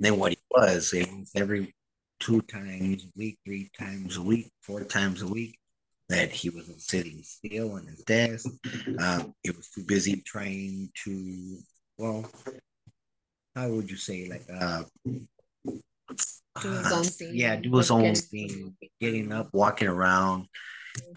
than 0.00 0.18
what 0.18 0.32
he 0.32 0.38
was. 0.50 0.92
It 0.94 1.08
was 1.12 1.30
every 1.36 1.74
two 2.20 2.40
times 2.42 3.04
a 3.04 3.18
week, 3.18 3.38
three 3.44 3.70
times 3.78 4.16
a 4.16 4.22
week, 4.22 4.52
four 4.62 4.84
times 4.84 5.22
a 5.22 5.26
week 5.26 5.58
that 6.08 6.30
he 6.30 6.50
wasn't 6.50 6.80
sitting 6.80 7.22
still 7.22 7.72
on 7.72 7.86
his 7.86 8.02
desk. 8.04 8.48
Um, 8.98 9.34
he 9.42 9.50
was 9.50 9.68
too 9.70 9.84
busy 9.84 10.22
trying 10.26 10.90
to, 11.04 11.58
well, 12.02 12.30
how 13.54 13.68
would 13.68 13.88
you 13.88 13.96
say 13.96 14.28
like 14.28 14.44
uh 14.52 14.82
do 16.60 16.70
his 16.70 16.92
own 16.92 17.04
thing. 17.04 17.30
Yeah, 17.32 17.56
do 17.56 17.76
his 17.76 17.90
own 17.90 18.14
thing, 18.14 18.76
getting 19.00 19.32
up, 19.32 19.48
walking 19.52 19.88
around, 19.88 20.46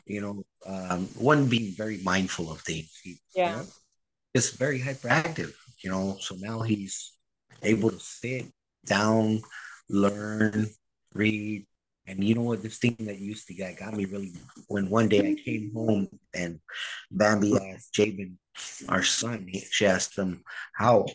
you 0.06 0.22
know, 0.22 0.44
um, 0.66 1.08
one 1.18 1.48
being 1.48 1.74
very 1.76 2.00
mindful 2.04 2.52
of 2.52 2.62
things. 2.62 3.00
He, 3.04 3.18
yeah. 3.36 3.50
You 3.50 3.56
know, 3.58 3.64
it's 4.34 4.52
very 4.52 4.80
hyperactive, 4.80 5.54
you 5.84 5.90
know. 5.90 6.18
So 6.20 6.36
now 6.36 6.62
he's 6.62 7.14
able 7.64 7.90
to 7.90 8.00
sit 8.00 8.46
down, 8.86 9.42
learn, 9.90 10.68
read. 11.14 11.66
And 12.08 12.24
you 12.24 12.36
know 12.36 12.44
what? 12.44 12.62
This 12.62 12.78
thing 12.78 12.96
that 13.00 13.20
used 13.20 13.48
to 13.48 13.54
get 13.54 13.80
got 13.80 13.94
me 13.94 14.06
really 14.06 14.34
when 14.68 14.90
one 14.90 15.10
day 15.10 15.32
I 15.32 15.44
came 15.44 15.72
home 15.74 16.08
and 16.34 16.60
Bambee 17.12 17.58
asked 17.58 17.94
Jabin, 17.94 18.38
our 18.90 19.04
son, 19.04 19.48
she 19.72 19.86
asked 19.86 20.18
him, 20.18 20.44
How 20.74 21.06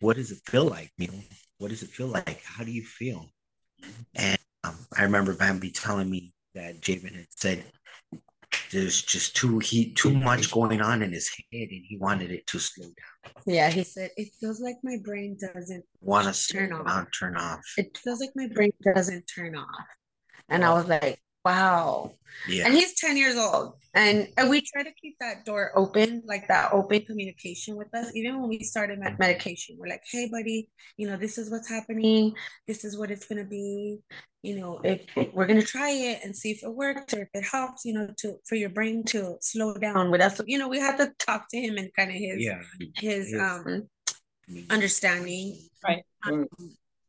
what 0.00 0.16
does 0.16 0.30
it 0.30 0.38
feel 0.46 0.64
like? 0.64 0.92
You 0.96 1.08
know, 1.08 1.20
what 1.58 1.70
does 1.70 1.82
it 1.82 1.90
feel 1.90 2.08
like? 2.08 2.42
How 2.44 2.64
do 2.64 2.70
you 2.70 2.84
feel? 2.84 3.26
And 4.14 4.38
um, 4.64 4.76
I 4.96 5.02
remember 5.02 5.34
Bambee 5.34 5.70
telling 5.70 6.10
me 6.10 6.32
that 6.54 6.80
Jabin 6.80 7.14
had 7.14 7.26
said 7.30 7.64
there's 8.70 9.02
just 9.02 9.36
too 9.36 9.58
he 9.58 9.92
too 9.92 10.12
much 10.12 10.50
going 10.50 10.80
on 10.80 11.02
in 11.02 11.12
his 11.12 11.28
head 11.52 11.68
and 11.70 11.84
he 11.86 11.96
wanted 11.98 12.30
it 12.30 12.46
to 12.48 12.58
slow 12.58 12.86
down. 12.86 13.32
Yeah, 13.46 13.70
he 13.70 13.84
said 13.84 14.10
it 14.16 14.28
feels 14.40 14.60
like 14.60 14.76
my 14.82 14.96
brain 15.02 15.36
doesn't 15.40 15.84
want 16.00 16.32
to 16.32 16.52
turn 16.52 16.72
off. 16.72 17.08
Turn 17.18 17.36
off. 17.36 17.60
It 17.76 17.96
feels 17.98 18.20
like 18.20 18.30
my 18.34 18.48
brain 18.48 18.72
doesn't 18.94 19.24
turn 19.34 19.56
off. 19.56 19.86
And 20.48 20.64
I 20.64 20.72
was 20.72 20.86
like, 20.86 21.20
wow. 21.44 22.14
Yeah. 22.48 22.66
And 22.66 22.74
he's 22.74 22.94
10 22.94 23.16
years 23.16 23.36
old. 23.36 23.74
And, 23.94 24.28
and 24.36 24.48
we 24.50 24.60
try 24.60 24.82
to 24.82 24.92
keep 24.92 25.16
that 25.20 25.44
door 25.44 25.72
open, 25.74 26.22
like 26.26 26.46
that 26.48 26.72
open 26.72 27.02
communication 27.02 27.76
with 27.76 27.92
us. 27.94 28.14
Even 28.14 28.40
when 28.40 28.48
we 28.48 28.62
started 28.62 28.98
med- 28.98 29.18
medication, 29.18 29.76
we're 29.78 29.88
like, 29.88 30.02
hey, 30.10 30.28
buddy, 30.30 30.68
you 30.96 31.08
know, 31.08 31.16
this 31.16 31.38
is 31.38 31.50
what's 31.50 31.68
happening. 31.68 32.34
This 32.66 32.84
is 32.84 32.96
what 32.96 33.10
it's 33.10 33.26
going 33.26 33.42
to 33.42 33.48
be. 33.48 33.98
You 34.42 34.60
know, 34.60 34.80
if 34.84 35.04
we're 35.34 35.46
going 35.46 35.60
to 35.60 35.66
try 35.66 35.90
it 35.90 36.20
and 36.22 36.36
see 36.36 36.52
if 36.52 36.62
it 36.62 36.72
works 36.72 37.12
or 37.12 37.22
if 37.22 37.28
it 37.34 37.44
helps, 37.44 37.84
you 37.84 37.92
know, 37.92 38.08
to 38.18 38.36
for 38.46 38.54
your 38.54 38.70
brain 38.70 39.02
to 39.06 39.36
slow 39.40 39.74
down 39.74 40.12
with 40.12 40.20
us. 40.20 40.40
You 40.46 40.58
know, 40.58 40.68
we 40.68 40.78
have 40.78 40.98
to 40.98 41.12
talk 41.18 41.46
to 41.50 41.58
him 41.58 41.76
and 41.76 41.90
kind 41.96 42.10
of 42.10 42.16
his, 42.16 42.36
yeah. 42.38 42.60
his, 43.00 43.30
his 43.30 43.40
um, 43.40 43.88
understanding. 44.70 45.58
Right. 45.84 46.04
Um, 46.24 46.46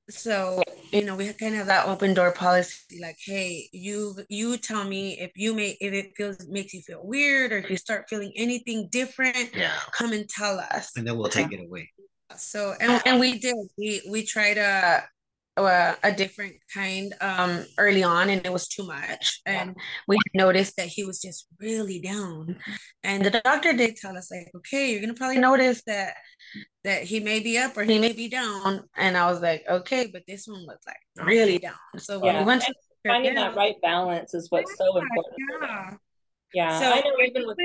so 0.10 0.62
you 0.92 1.04
know 1.04 1.16
we 1.16 1.32
kind 1.34 1.54
of 1.54 1.60
have 1.60 1.68
that 1.68 1.88
open 1.88 2.14
door 2.14 2.32
policy 2.32 3.00
like 3.00 3.18
hey 3.24 3.70
you 3.72 4.16
you 4.28 4.58
tell 4.58 4.84
me 4.84 5.20
if 5.20 5.32
you 5.36 5.54
may 5.54 5.78
if 5.80 5.94
it 5.94 6.12
feels 6.18 6.48
makes 6.48 6.74
you 6.74 6.82
feel 6.82 7.02
weird 7.04 7.52
or 7.52 7.58
if 7.58 7.70
you 7.70 7.78
start 7.78 8.06
feeling 8.10 8.32
anything 8.36 8.88
different 8.92 9.50
yeah. 9.56 9.72
come 9.92 10.14
and 10.14 10.28
tell 10.30 10.60
us. 10.60 10.92
And 10.96 11.08
then 11.08 11.18
we'll 11.18 11.30
take 11.30 11.52
it 11.52 11.60
away. 11.64 11.90
so 12.36 12.76
and, 12.80 13.02
and 13.06 13.20
we 13.20 13.40
did. 13.40 13.56
We 13.78 14.02
we 14.10 14.26
try 14.26 14.50
a 14.50 15.02
a, 15.66 15.98
a 16.04 16.12
different 16.12 16.56
kind 16.74 17.14
um 17.22 17.66
early 17.78 18.04
on 18.04 18.30
and 18.30 18.46
it 18.46 18.54
was 18.54 18.68
too 18.68 18.86
much 18.86 19.42
and 19.46 19.76
we 20.08 20.18
noticed 20.34 20.76
that 20.78 20.88
he 20.88 21.04
was 21.04 21.22
just 21.22 21.48
really 21.60 22.00
down 22.00 22.58
and 23.04 23.26
the 23.26 23.42
doctor 23.42 23.74
did 23.74 23.96
tell 23.96 24.18
us 24.18 24.32
like 24.32 24.50
okay 24.56 24.92
you're 24.92 25.02
gonna 25.02 25.14
probably 25.14 25.40
notice 25.40 25.82
that 25.86 26.14
that 26.84 27.04
he 27.04 27.20
may 27.20 27.40
be 27.40 27.58
up 27.58 27.76
or 27.78 27.84
he 27.84 28.00
may 28.00 28.14
be 28.14 28.30
down. 28.30 28.84
And 28.96 29.18
I 29.18 29.30
was 29.30 29.42
like, 29.42 29.64
okay, 29.70 30.10
but 30.12 30.24
this 30.28 30.48
one 30.48 30.66
was 30.66 30.80
like 30.88 31.28
really 31.28 31.60
down. 31.60 31.74
So 31.98 32.24
yeah. 32.24 32.40
we 32.40 32.46
went 32.46 32.64
to 32.64 32.74
finding 33.06 33.36
that 33.36 33.56
right 33.56 33.76
balance 33.82 34.34
is 34.34 34.48
what's 34.50 34.76
so 34.78 34.98
important. 34.98 35.36
Yeah. 35.62 35.98
Yeah. 36.54 36.80
So 36.80 36.86
I 36.86 37.00
know 37.02 37.26
even 37.26 37.48
with 37.48 37.58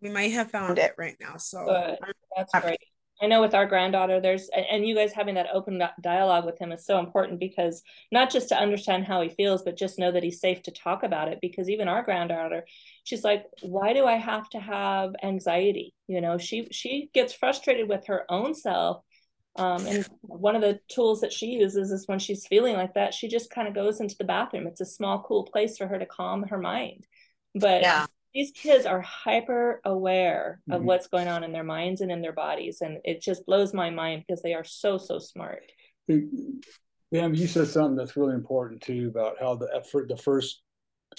we 0.00 0.10
might 0.10 0.32
have 0.32 0.50
found 0.50 0.78
it 0.78 0.92
right 0.98 1.16
now. 1.20 1.36
So 1.36 1.96
that's 2.36 2.52
great. 2.60 2.78
I 3.22 3.26
know 3.26 3.40
with 3.40 3.54
our 3.54 3.66
granddaughter, 3.66 4.20
there's, 4.20 4.50
and 4.52 4.84
you 4.84 4.96
guys 4.96 5.12
having 5.12 5.36
that 5.36 5.46
open 5.54 5.80
dialogue 6.00 6.44
with 6.44 6.58
him 6.58 6.72
is 6.72 6.84
so 6.84 6.98
important 6.98 7.38
because 7.38 7.82
not 8.10 8.30
just 8.30 8.48
to 8.48 8.58
understand 8.58 9.04
how 9.04 9.22
he 9.22 9.28
feels, 9.28 9.62
but 9.62 9.76
just 9.76 9.96
know 9.98 10.10
that 10.10 10.24
he's 10.24 10.40
safe 10.40 10.60
to 10.64 10.72
talk 10.72 11.04
about 11.04 11.28
it. 11.28 11.38
Because 11.40 11.70
even 11.70 11.86
our 11.86 12.02
granddaughter, 12.02 12.66
she's 13.04 13.22
like, 13.22 13.44
why 13.60 13.92
do 13.92 14.06
I 14.06 14.16
have 14.16 14.50
to 14.50 14.58
have 14.58 15.14
anxiety? 15.22 15.94
You 16.08 16.20
know, 16.20 16.36
she 16.36 16.66
she 16.72 17.10
gets 17.14 17.32
frustrated 17.32 17.88
with 17.88 18.06
her 18.08 18.24
own 18.28 18.54
self. 18.54 19.04
Um, 19.54 19.86
and 19.86 20.08
one 20.22 20.56
of 20.56 20.62
the 20.62 20.80
tools 20.88 21.20
that 21.20 21.32
she 21.32 21.46
uses 21.46 21.92
is 21.92 22.08
when 22.08 22.18
she's 22.18 22.46
feeling 22.46 22.74
like 22.74 22.94
that, 22.94 23.14
she 23.14 23.28
just 23.28 23.50
kind 23.50 23.68
of 23.68 23.74
goes 23.74 24.00
into 24.00 24.16
the 24.16 24.24
bathroom. 24.24 24.66
It's 24.66 24.80
a 24.80 24.86
small, 24.86 25.22
cool 25.22 25.44
place 25.44 25.78
for 25.78 25.86
her 25.86 25.98
to 25.98 26.06
calm 26.06 26.42
her 26.48 26.58
mind. 26.58 27.06
But 27.54 27.82
yeah 27.82 28.06
these 28.34 28.50
kids 28.52 28.86
are 28.86 29.00
hyper 29.00 29.80
aware 29.84 30.60
of 30.70 30.78
mm-hmm. 30.78 30.86
what's 30.86 31.06
going 31.06 31.28
on 31.28 31.44
in 31.44 31.52
their 31.52 31.64
minds 31.64 32.00
and 32.00 32.10
in 32.10 32.22
their 32.22 32.32
bodies 32.32 32.78
and 32.80 32.98
it 33.04 33.20
just 33.20 33.44
blows 33.46 33.72
my 33.74 33.90
mind 33.90 34.24
because 34.26 34.42
they 34.42 34.54
are 34.54 34.64
so 34.64 34.98
so 34.98 35.18
smart 35.18 35.62
Bam, 36.08 37.34
you 37.34 37.46
said 37.46 37.68
something 37.68 37.96
that's 37.96 38.16
really 38.16 38.34
important 38.34 38.80
too 38.80 39.08
about 39.10 39.36
how 39.40 39.54
the 39.54 39.68
effort 39.74 40.08
the 40.08 40.16
first 40.16 40.62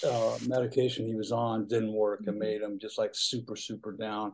uh, 0.10 0.38
medication 0.48 1.06
he 1.06 1.16
was 1.16 1.32
on 1.32 1.68
didn't 1.68 1.94
work 1.94 2.22
and 2.26 2.30
mm-hmm. 2.30 2.40
made 2.40 2.62
him 2.62 2.80
just 2.80 2.98
like 2.98 3.12
super 3.14 3.56
super 3.56 3.92
down 3.92 4.34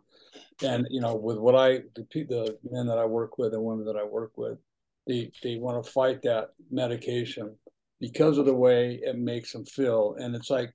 and 0.64 0.88
you 0.90 1.02
know 1.02 1.16
with 1.16 1.38
what 1.38 1.56
i 1.56 1.80
the, 1.96 2.06
the 2.14 2.58
men 2.72 2.88
that 2.88 2.98
i 2.98 3.06
work 3.06 3.38
with 3.38 3.54
and 3.54 3.64
women 3.64 3.86
that 3.86 3.98
i 3.98 4.04
work 4.04 4.32
with 4.38 4.58
they 5.06 5.32
they 5.44 5.58
want 5.58 5.84
to 5.84 5.92
fight 5.92 6.22
that 6.22 6.52
medication 6.72 7.56
because 8.00 8.38
of 8.38 8.46
the 8.46 8.54
way 8.54 9.00
it 9.04 9.18
makes 9.18 9.52
them 9.52 9.66
feel. 9.66 10.16
And 10.20 10.36
it's 10.36 10.50
like, 10.50 10.74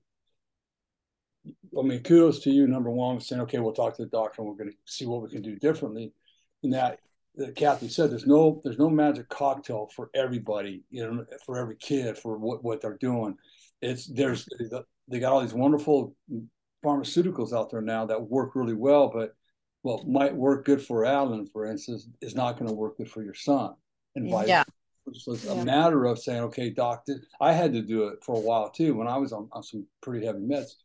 I 1.78 1.82
mean, 1.82 2.02
kudos 2.02 2.40
to 2.40 2.50
you, 2.50 2.66
number 2.66 2.90
one, 2.90 3.20
saying, 3.20 3.42
okay, 3.42 3.58
we'll 3.58 3.72
talk 3.72 3.96
to 3.96 4.02
the 4.02 4.08
doctor 4.08 4.42
and 4.42 4.48
we're 4.48 4.56
going 4.56 4.70
to 4.70 4.76
see 4.84 5.06
what 5.06 5.22
we 5.22 5.28
can 5.28 5.42
do 5.42 5.56
differently. 5.56 6.12
And 6.62 6.72
that, 6.72 7.00
that 7.36 7.56
Kathy 7.56 7.88
said, 7.88 8.10
there's 8.10 8.26
no, 8.26 8.60
there's 8.64 8.78
no 8.78 8.88
magic 8.88 9.28
cocktail 9.28 9.90
for 9.94 10.10
everybody, 10.14 10.82
you 10.90 11.04
know, 11.04 11.24
for 11.44 11.58
every 11.58 11.76
kid, 11.76 12.16
for 12.16 12.38
what, 12.38 12.62
what 12.62 12.80
they're 12.80 12.98
doing. 12.98 13.36
It's 13.82 14.06
there's, 14.06 14.46
they 15.08 15.18
got 15.18 15.32
all 15.32 15.40
these 15.40 15.54
wonderful 15.54 16.14
pharmaceuticals 16.84 17.52
out 17.52 17.70
there 17.70 17.82
now 17.82 18.06
that 18.06 18.22
work 18.22 18.54
really 18.54 18.74
well, 18.74 19.08
but 19.08 19.34
what 19.82 20.06
might 20.08 20.34
work 20.34 20.64
good 20.64 20.80
for 20.80 21.04
Alan, 21.04 21.46
for 21.46 21.66
instance, 21.66 22.08
is 22.22 22.34
not 22.34 22.58
going 22.58 22.68
to 22.68 22.74
work 22.74 22.96
good 22.96 23.10
for 23.10 23.22
your 23.22 23.34
son. 23.34 23.74
And 24.14 24.30
vice 24.30 24.48
Yeah. 24.48 24.64
so 25.12 25.32
it's 25.32 25.44
Yeah. 25.44 25.52
a 25.52 25.64
matter 25.64 26.06
of 26.06 26.18
saying, 26.18 26.42
okay, 26.44 26.70
doctor, 26.70 27.20
I 27.40 27.52
had 27.52 27.72
to 27.74 27.82
do 27.82 28.08
it 28.08 28.24
for 28.24 28.36
a 28.36 28.40
while 28.40 28.70
too 28.70 28.94
when 28.94 29.08
I 29.08 29.18
was 29.18 29.32
on, 29.32 29.48
on 29.52 29.62
some 29.62 29.86
pretty 30.00 30.24
heavy 30.24 30.40
meds. 30.40 30.76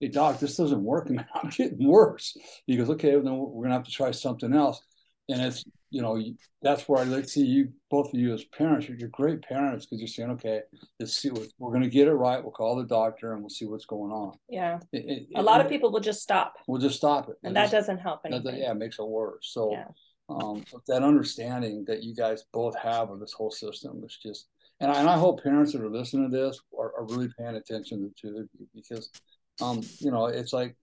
Hey, 0.00 0.08
doc, 0.08 0.38
this 0.38 0.56
doesn't 0.56 0.82
work. 0.82 1.08
Man, 1.10 1.26
I'm 1.34 1.50
getting 1.50 1.86
worse. 1.86 2.36
He 2.66 2.76
goes, 2.76 2.90
okay, 2.90 3.14
well, 3.16 3.24
then 3.24 3.36
we're 3.36 3.62
going 3.62 3.70
to 3.70 3.74
have 3.76 3.84
to 3.84 3.90
try 3.90 4.10
something 4.10 4.52
else. 4.54 4.80
And 5.28 5.40
it's, 5.40 5.64
you 5.90 6.02
know, 6.02 6.22
that's 6.62 6.88
where 6.88 7.00
I 7.00 7.04
like 7.04 7.24
to 7.24 7.28
see 7.28 7.44
you, 7.44 7.72
both 7.90 8.12
of 8.12 8.20
you 8.20 8.32
as 8.32 8.44
parents. 8.44 8.88
You're, 8.88 9.08
great 9.08 9.42
parents 9.42 9.86
because 9.86 10.00
you're 10.00 10.06
saying, 10.08 10.30
okay, 10.32 10.60
let's 11.00 11.16
see 11.16 11.30
what 11.30 11.48
we're 11.58 11.70
going 11.70 11.82
to 11.82 11.88
get 11.88 12.06
it 12.08 12.12
right. 12.14 12.40
We'll 12.42 12.52
call 12.52 12.76
the 12.76 12.84
doctor 12.84 13.32
and 13.32 13.40
we'll 13.42 13.48
see 13.48 13.64
what's 13.66 13.86
going 13.86 14.12
on. 14.12 14.36
Yeah. 14.48 14.78
It- 14.92 15.26
it- 15.30 15.38
A 15.38 15.42
lot 15.42 15.60
of 15.60 15.68
people 15.68 15.90
will 15.90 16.00
just 16.00 16.22
stop 16.22 16.54
We'll 16.68 16.80
just 16.80 16.96
stop 16.96 17.28
it. 17.28 17.36
and 17.42 17.56
that 17.56 17.70
doesn't 17.70 17.98
help 17.98 18.20
anything. 18.24 18.44
that- 18.44 18.58
yeah, 18.58 18.70
it 18.70 18.76
makes 18.76 18.98
it 18.98 19.06
worse. 19.08 19.48
So, 19.52 19.72
Yeah. 19.72 19.86
um, 20.28 20.62
but 20.72 20.82
that 20.86 21.02
understanding 21.02 21.84
that 21.86 22.04
you 22.04 22.14
guys 22.14 22.44
both 22.52 22.76
have 22.76 23.10
of 23.10 23.18
this 23.18 23.32
whole 23.32 23.50
system 23.50 24.02
is 24.04 24.16
just, 24.22 24.46
and 24.78 24.92
I, 24.92 25.00
and 25.00 25.08
I 25.08 25.18
hope 25.18 25.42
parents 25.42 25.72
that 25.72 25.80
are 25.82 25.90
listening 25.90 26.30
to 26.30 26.36
this 26.36 26.60
are, 26.78 26.92
are 26.98 27.06
really 27.06 27.28
paying 27.38 27.56
attention 27.56 28.12
to 28.20 28.38
it 28.40 28.48
because, 28.74 29.10
um, 29.60 29.82
you 30.00 30.10
know, 30.10 30.26
it's 30.26 30.52
like 30.52 30.76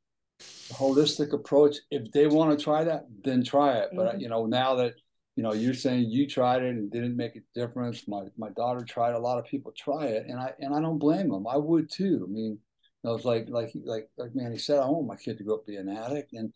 holistic 0.72 1.34
approach. 1.34 1.78
If 1.92 2.12
they 2.12 2.28
want 2.28 2.58
to 2.58 2.64
try 2.64 2.84
that, 2.84 3.06
then 3.24 3.44
try 3.44 3.78
it. 3.78 3.90
But 3.96 4.16
Mhm. 4.16 4.22
you 4.22 4.30
know, 4.30 4.46
now 4.46 4.76
that 4.76 4.94
you 5.36 5.44
know 5.44 5.54
you're 5.54 5.74
saying 5.74 6.10
you 6.10 6.28
tried 6.28 6.64
it 6.64 6.70
and 6.76 6.92
didn't 6.92 7.16
make 7.16 7.36
a 7.36 7.42
difference, 7.56 8.08
my 8.08 8.24
my 8.38 8.50
daughter 8.50 8.84
tried. 8.84 9.14
A 9.14 9.20
lot 9.20 9.40
of 9.40 9.46
people 9.46 9.72
try 9.78 10.08
it, 10.08 10.28
and 10.28 10.40
I 10.40 10.54
and 10.60 10.74
I 10.74 10.82
don't 10.82 11.00
blame 11.00 11.30
them. 11.30 11.48
I 11.48 11.58
would 11.58 11.90
too. 11.92 12.26
I 12.28 12.32
mean, 12.32 12.52
you 12.52 12.60
know, 13.10 13.16
it's 13.16 13.26
like 13.26 13.48
like 13.50 13.74
like 13.86 14.10
man, 14.36 14.52
he 14.52 14.58
said, 14.58 14.80
I 14.80 14.88
want 14.90 15.08
my 15.08 15.16
kid 15.16 15.38
to 15.38 15.44
grow 15.44 15.56
up 15.56 15.66
be 15.66 15.76
an 15.78 15.90
addict, 15.90 16.34
and 16.34 16.54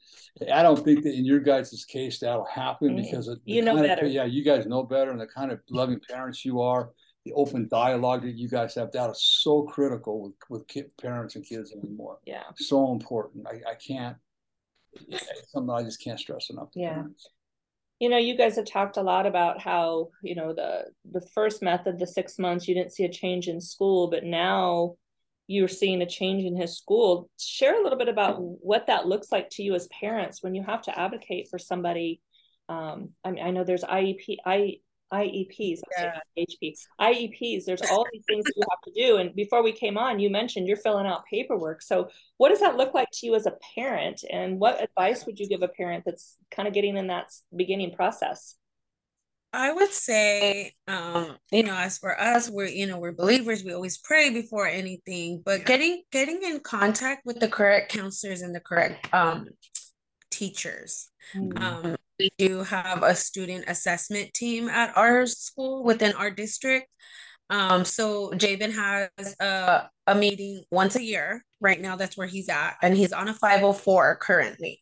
I 0.51 0.63
don't 0.63 0.83
think 0.83 1.03
that 1.03 1.13
in 1.13 1.25
your 1.25 1.39
guys' 1.39 1.85
case 1.85 2.19
that'll 2.19 2.45
happen 2.45 2.89
Mhm. 2.95 3.03
because 3.03 3.27
of 3.27 3.39
You 3.45 3.61
know 3.61 3.73
kind 3.75 3.85
of- 3.85 3.89
better. 3.89 4.07
yeah, 4.07 4.25
you 4.25 4.43
guys 4.43 4.65
know 4.65 4.83
better, 4.83 5.11
and 5.11 5.21
the 5.21 5.27
kind 5.27 5.51
of 5.51 5.59
loving 5.69 5.99
parents 6.09 6.43
you 6.45 6.61
are, 6.61 6.91
the 7.27 7.33
open 7.33 7.67
dialogue 7.67 8.21
that 8.21 8.37
you 8.37 8.47
guys 8.47 8.75
have, 8.75 8.91
that 8.93 9.09
is 9.09 9.21
so 9.21 9.63
critical 9.63 10.21
with 10.21 10.33
with 10.49 10.67
kid, 10.67 10.91
parents 11.01 11.35
and 11.35 11.45
kids 11.45 11.73
anymore. 11.73 12.19
Yeah. 12.25 12.43
So 12.55 12.93
important. 12.93 13.45
I, 13.47 13.71
I 13.71 13.75
can't. 13.75 14.15
Something 15.49 15.75
I 15.75 15.83
just 15.83 16.01
can't 16.01 16.19
stress 16.19 16.49
enough. 16.49 16.69
Yeah. 16.73 16.93
parents. 16.93 17.29
You 17.99 18.09
know, 18.09 18.17
you 18.17 18.37
guys 18.37 18.55
have 18.55 18.65
talked 18.65 18.97
a 18.97 19.01
lot 19.01 19.25
about 19.25 19.59
how, 19.59 20.09
you 20.21 20.35
know, 20.35 20.53
the 20.53 20.85
the 21.11 21.27
first 21.33 21.61
method, 21.61 21.99
the 21.99 22.07
six 22.07 22.39
months, 22.39 22.67
you 22.67 22.75
didn't 22.75 22.93
see 22.93 23.03
a 23.03 23.11
change 23.11 23.47
in 23.47 23.59
school, 23.59 24.09
but 24.09 24.23
now 24.23 24.95
you're 25.47 25.67
seeing 25.67 26.01
a 26.01 26.05
change 26.05 26.45
in 26.45 26.55
his 26.55 26.77
school. 26.77 27.29
Share 27.39 27.79
a 27.79 27.83
little 27.83 27.97
bit 27.97 28.09
about 28.09 28.37
what 28.39 28.87
that 28.87 29.07
looks 29.07 29.31
like 29.31 29.49
to 29.51 29.63
you 29.63 29.75
as 29.75 29.87
parents 29.87 30.41
when 30.41 30.55
you 30.55 30.63
have 30.63 30.83
to 30.83 30.97
advocate 30.97 31.49
for 31.49 31.59
somebody. 31.59 32.21
Um, 32.69 33.09
I 33.23 33.31
mean, 33.31 33.43
I 33.43 33.51
know 33.51 33.63
there's 33.63 33.83
IEP, 33.83 34.37
I, 34.45 34.79
IEPs, 35.13 35.79
Yeah. 35.97 36.19
HP, 36.37 36.75
IEPs. 36.99 37.65
There's 37.65 37.81
all 37.81 38.05
these 38.11 38.23
things 38.27 38.45
you 38.55 38.63
have 38.69 38.81
to 38.81 38.91
do. 38.91 39.17
And 39.17 39.33
before 39.35 39.63
we 39.63 39.71
came 39.71 39.97
on, 39.97 40.19
you 40.19 40.29
mentioned 40.29 40.67
you're 40.67 40.77
filling 40.77 41.07
out 41.07 41.23
paperwork. 41.31 41.81
So, 41.81 42.09
what 42.37 42.49
does 42.49 42.59
that 42.59 42.75
look 42.77 42.93
like 42.93 43.07
to 43.13 43.25
you 43.25 43.35
as 43.35 43.45
a 43.45 43.55
parent? 43.75 44.23
And 44.29 44.59
what 44.59 44.81
advice 44.83 45.25
would 45.25 45.39
you 45.39 45.47
give 45.47 45.61
a 45.61 45.67
parent 45.67 46.03
that's 46.05 46.35
kind 46.51 46.67
of 46.67 46.73
getting 46.73 46.97
in 46.97 47.07
that 47.07 47.31
beginning 47.55 47.93
process? 47.95 48.55
I 49.53 49.71
would 49.71 49.91
say, 49.93 50.73
um, 50.87 51.37
you 51.51 51.63
know, 51.63 51.75
as 51.75 51.97
for 51.97 52.19
us, 52.19 52.49
we're, 52.49 52.67
you 52.67 52.85
know, 52.85 52.99
we're 52.99 53.13
believers. 53.13 53.63
We 53.63 53.73
always 53.73 53.97
pray 53.97 54.29
before 54.29 54.67
anything, 54.67 55.41
but 55.43 55.65
getting 55.65 56.03
getting 56.11 56.41
in 56.43 56.59
contact 56.59 57.25
with 57.25 57.39
the 57.39 57.47
correct 57.47 57.91
counselors 57.91 58.41
and 58.41 58.53
the 58.53 58.59
correct 58.59 59.11
um 59.13 59.47
teachers. 60.31 61.09
Mhm. 61.33 61.59
Um, 61.59 61.95
we 62.19 62.29
do 62.37 62.63
have 62.63 63.03
a 63.03 63.15
student 63.15 63.65
assessment 63.67 64.33
team 64.33 64.69
at 64.69 64.95
our 64.97 65.25
school 65.25 65.83
within 65.83 66.13
our 66.13 66.31
district. 66.31 66.87
Um, 67.49 67.85
so 67.85 68.31
Jabin 68.33 68.71
has 68.71 69.35
a, 69.39 69.89
a 70.07 70.15
meeting 70.15 70.63
once 70.71 70.95
a 70.95 71.03
year. 71.03 71.43
Right 71.59 71.81
now, 71.81 71.95
that's 71.95 72.17
where 72.17 72.27
he's 72.27 72.49
at, 72.49 72.75
and 72.83 72.95
he's 72.95 73.13
on 73.13 73.29
a 73.29 73.33
504 73.33 74.17
currently. 74.17 74.81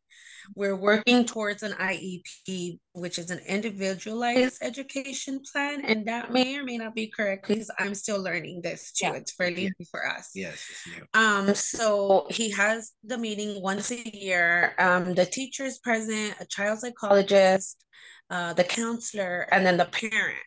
We're 0.53 0.75
working 0.75 1.25
towards 1.25 1.63
an 1.63 1.73
IEP, 1.73 2.79
which 2.93 3.17
is 3.17 3.31
an 3.31 3.39
individualized 3.47 4.57
education 4.61 5.41
plan, 5.51 5.83
and 5.85 6.05
that 6.07 6.31
may 6.31 6.57
or 6.57 6.63
may 6.63 6.77
not 6.77 6.93
be 6.93 7.07
correct 7.07 7.47
because 7.47 7.71
I'm 7.79 7.95
still 7.95 8.21
learning 8.21 8.61
this 8.61 8.91
too. 8.91 9.07
Yeah. 9.07 9.13
It's 9.13 9.33
fairly 9.33 9.71
new 9.79 9.85
for 9.89 10.07
us. 10.07 10.31
Yes, 10.35 10.65
it's 10.69 10.87
new. 10.87 11.19
Um, 11.19 11.55
so 11.55 12.27
he 12.29 12.51
has 12.51 12.91
the 13.03 13.17
meeting 13.17 13.61
once 13.61 13.91
a 13.91 14.17
year. 14.17 14.75
Um, 14.77 15.13
the 15.13 15.25
teacher 15.25 15.65
is 15.65 15.79
present, 15.79 16.35
a 16.39 16.45
child 16.45 16.79
psychologist, 16.79 17.83
uh, 18.29 18.53
the 18.53 18.63
counselor, 18.63 19.47
and 19.51 19.65
then 19.65 19.77
the 19.77 19.85
parent. 19.85 20.37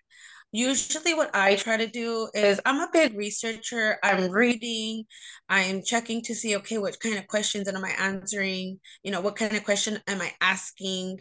Usually, 0.50 1.12
what 1.12 1.34
I 1.34 1.56
try 1.56 1.76
to 1.76 1.86
do 1.86 2.28
is 2.34 2.58
I'm 2.64 2.80
a 2.80 2.88
big 2.90 3.14
researcher. 3.16 3.98
I'm 4.02 4.30
reading, 4.30 5.04
I'm 5.48 5.82
checking 5.82 6.22
to 6.22 6.34
see, 6.34 6.56
okay, 6.56 6.78
what 6.78 6.98
kind 7.00 7.18
of 7.18 7.26
questions 7.26 7.68
am 7.68 7.84
I 7.84 7.90
answering? 7.98 8.80
You 9.02 9.10
know, 9.12 9.20
what 9.20 9.36
kind 9.36 9.54
of 9.54 9.64
question 9.64 9.98
am 10.06 10.22
I 10.22 10.32
asking? 10.40 11.20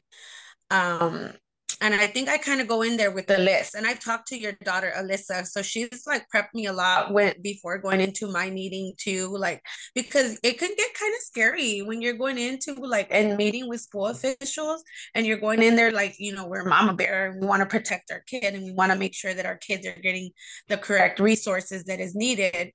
Um, 0.72 1.34
and 1.82 1.94
I 1.94 2.08
think 2.08 2.30
I 2.30 2.38
kind 2.38 2.62
of 2.62 2.68
go 2.68 2.82
in 2.82 2.98
there 2.98 3.12
with 3.12 3.28
the 3.28 3.38
list. 3.38 3.76
And 3.76 3.86
I've 3.86 4.00
talked 4.00 4.28
to 4.30 4.40
your 4.40 4.54
daughter 4.63 4.92
Alyssa, 4.98 5.46
so 5.46 5.62
she's 5.62 6.04
like 6.08 6.26
prepped 6.34 6.54
me 6.54 6.66
a 6.66 6.74
lot 6.74 7.13
when 7.13 7.34
before 7.42 7.78
going 7.78 8.02
into 8.02 8.28
my 8.28 8.50
meeting 8.50 8.94
too, 8.98 9.36
like 9.38 9.62
because 9.94 10.40
it 10.44 10.58
can 10.58 10.70
get 10.76 10.94
kind 10.94 11.13
of 11.13 11.22
scary 11.22 11.82
when 11.82 12.02
you're 12.02 12.18
going 12.18 12.38
into 12.38 12.74
like 12.74 13.08
and 13.12 13.38
meeting 13.38 13.68
with 13.68 13.82
school 13.82 14.08
officials 14.08 14.84
and 15.13 15.26
you're 15.26 15.38
going 15.38 15.62
in 15.62 15.76
there 15.76 15.92
like 15.92 16.16
you 16.20 16.34
know 16.34 16.48
we're 16.48 16.66
mama 16.66 16.94
bear 16.94 17.32
and 17.32 17.42
we 17.42 17.48
want 17.48 17.62
to 17.62 17.66
protect 17.66 18.12
our 18.12 18.22
kid 18.28 18.56
and 18.56 18.63
we 18.63 18.72
want 18.72 18.92
to 18.92 18.98
make 18.98 19.13
sure 19.13 19.34
that 19.34 19.46
our 19.46 19.58
kids 19.58 19.86
are 19.86 20.00
getting 20.02 20.32
the 20.68 20.78
correct 20.78 21.20
resources 21.20 21.84
that 21.86 22.00
is 22.00 22.16
needed. 22.16 22.72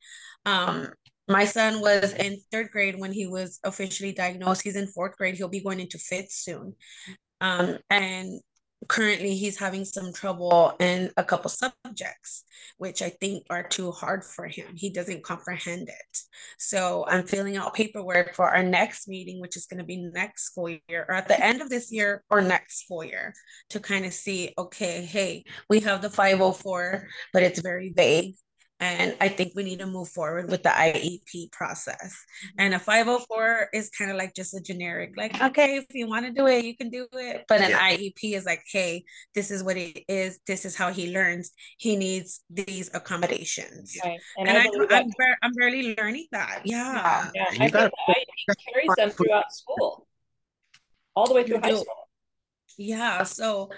Um, 0.47 0.89
my 1.29 1.45
son 1.45 1.81
was 1.81 2.13
in 2.15 2.39
third 2.51 2.71
grade 2.71 2.99
when 2.99 3.13
he 3.13 3.27
was 3.27 3.59
officially 3.65 4.13
diagnosed. 4.13 4.63
He's 4.63 4.77
in 4.77 4.89
fourth 4.89 5.17
grade. 5.17 5.37
He'll 5.37 5.49
be 5.49 5.63
going 5.63 5.81
into 5.81 5.99
fifth 5.99 6.33
soon. 6.33 6.75
Um, 7.41 7.79
and 7.91 8.41
currently 8.89 9.35
he's 9.35 9.59
having 9.59 9.85
some 9.85 10.13
trouble 10.13 10.75
in 10.81 11.11
a 11.17 11.25
couple 11.25 11.51
subjects 11.51 12.45
which 12.79 13.03
i 13.03 13.09
think 13.09 13.45
are 13.51 13.63
too 13.63 13.91
hard 13.91 14.25
for 14.25 14.47
him. 14.47 14.67
He 14.75 14.91
doesn't 14.91 15.23
comprehend 15.23 15.89
it. 15.89 16.19
So 16.59 17.05
i'm 17.09 17.27
filling 17.27 17.57
out 17.57 17.75
paperwork 17.75 18.35
for 18.35 18.49
our 18.49 18.63
next 18.63 19.09
meeting 19.09 19.41
which 19.41 19.57
is 19.57 19.67
going 19.67 19.79
to 19.79 19.85
be 19.85 19.97
next 19.97 20.45
school 20.45 20.69
year 20.69 21.07
or 21.09 21.15
at 21.15 21.29
the 21.29 21.45
end 21.45 21.63
of 21.63 21.71
this 21.71 21.93
year 21.93 22.23
or 22.31 22.41
next 22.41 22.85
school 22.85 23.05
year 23.05 23.35
to 23.71 23.81
kind 23.81 24.05
of 24.05 24.13
see 24.13 24.53
okay 24.59 25.05
hey 25.05 25.45
we 25.69 25.81
have 25.81 26.03
the 26.03 26.11
504 26.11 27.07
but 27.33 27.43
it's 27.43 27.61
very 27.61 27.93
vague 27.95 28.35
and 28.83 29.17
I 29.21 29.29
think 29.29 29.53
we 29.55 29.63
need 29.63 29.79
to 29.79 29.87
move 29.87 30.09
forward 30.09 30.51
with 30.51 30.65
the 30.65 30.71
IEP 30.71 31.53
process. 31.53 32.03
Mm-hmm. 32.03 32.57
And 32.59 32.75
a 32.75 32.79
504 32.81 33.69
is 33.73 33.91
kind 33.91 34.11
of 34.11 34.17
like 34.17 34.35
just 34.35 34.55
a 34.55 34.61
generic, 34.61 35.13
like, 35.17 35.41
okay, 35.41 35.77
if 35.77 35.85
you 35.95 36.09
want 36.09 36.27
to 36.27 36.33
do 36.33 36.49
it, 36.49 36.65
you 36.65 36.77
can 36.77 36.91
do 36.91 37.07
it. 37.13 37.45
But 37.49 37.61
an 37.61 37.71
Yeah. 37.71 37.91
IEP 37.91 38.35
is 38.35 38.45
like, 38.45 38.63
hey, 38.71 39.05
this 39.37 39.53
is 39.53 39.63
what 39.63 39.77
it 39.77 40.03
is. 40.09 40.41
This 40.49 40.65
is 40.65 40.75
how 40.75 40.91
he 40.93 41.13
learns. 41.13 41.53
He 41.79 41.95
needs 41.95 42.43
these 42.51 42.91
accommodations. 42.93 43.97
Right. 44.05 44.19
And, 44.39 44.49
And, 44.49 44.59
I 44.59 44.61
I, 44.63 44.65
that- 44.65 44.93
I'm, 45.05 45.11
bar- 45.17 45.39
I'm 45.43 45.53
barely 45.53 45.95
learning 45.97 46.27
that. 46.33 46.63
Yeah. 46.65 47.31
yeah, 47.35 47.43
You 47.53 47.55
I 47.55 47.59
think 47.59 47.73
gotta 47.73 47.91
the 48.09 48.15
IEP 48.15 48.57
carries 48.73 48.97
them 48.97 49.11
throughout 49.11 49.53
school, 49.53 50.09
all 51.15 51.29
the 51.29 51.35
way 51.35 51.45
through 51.45 51.57
You 51.57 51.63
high 51.63 51.71
do. 51.71 51.77
school. 51.77 52.09
Yeah. 52.79 53.23
So 53.23 53.71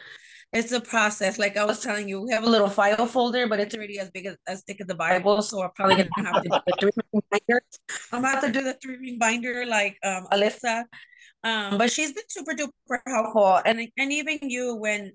it's 0.54 0.72
a 0.72 0.80
process. 0.80 1.38
Like 1.38 1.56
I 1.56 1.64
was 1.64 1.80
telling 1.80 2.08
you, 2.08 2.22
we 2.22 2.32
have 2.32 2.44
a 2.44 2.48
little 2.48 2.70
file 2.70 3.06
folder, 3.06 3.46
but 3.48 3.58
it's 3.60 3.74
already 3.74 3.98
as 3.98 4.10
big 4.10 4.26
as, 4.26 4.36
as 4.46 4.62
thick 4.62 4.80
as 4.80 4.86
the 4.86 4.94
Bible. 4.94 5.42
So 5.42 5.58
we're 5.58 5.68
probably 5.70 5.96
gonna 5.96 6.10
have 6.16 6.42
to 6.42 6.48
do 6.48 6.48
the 6.48 6.74
three 6.80 6.90
ring 7.12 7.22
binder. 7.30 7.62
I'm 8.12 8.20
about 8.20 8.40
to 8.44 8.52
do 8.52 8.62
the 8.62 8.74
three 8.74 8.96
ring 8.96 9.18
binder 9.18 9.66
like 9.66 9.98
um 10.04 10.26
Alyssa. 10.32 10.84
Um, 11.42 11.76
but 11.76 11.92
she's 11.92 12.12
been 12.12 12.24
super 12.28 12.52
duper 12.52 13.00
helpful. 13.06 13.60
And 13.66 13.88
and 13.98 14.12
even 14.12 14.38
you 14.42 14.76
when 14.76 15.12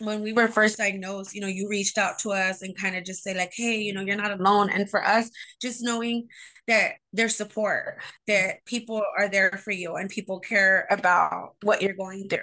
when 0.00 0.22
we 0.22 0.32
were 0.32 0.48
first 0.48 0.78
diagnosed, 0.78 1.34
you 1.34 1.40
know, 1.40 1.46
you 1.46 1.68
reached 1.68 1.98
out 1.98 2.18
to 2.18 2.30
us 2.30 2.62
and 2.62 2.76
kind 2.76 2.96
of 2.96 3.04
just 3.04 3.22
say 3.22 3.34
like, 3.34 3.52
hey, 3.54 3.76
you 3.76 3.94
know, 3.94 4.00
you're 4.00 4.16
not 4.16 4.38
alone. 4.38 4.70
And 4.70 4.90
for 4.90 5.04
us, 5.04 5.30
just 5.62 5.82
knowing 5.82 6.26
that 6.66 6.92
their 7.12 7.28
support 7.28 7.98
that 8.26 8.64
people 8.64 9.02
are 9.18 9.28
there 9.28 9.60
for 9.62 9.70
you 9.70 9.96
and 9.96 10.08
people 10.08 10.40
care 10.40 10.86
about 10.90 11.54
what 11.62 11.82
you're 11.82 11.94
going 11.94 12.28
through. 12.28 12.40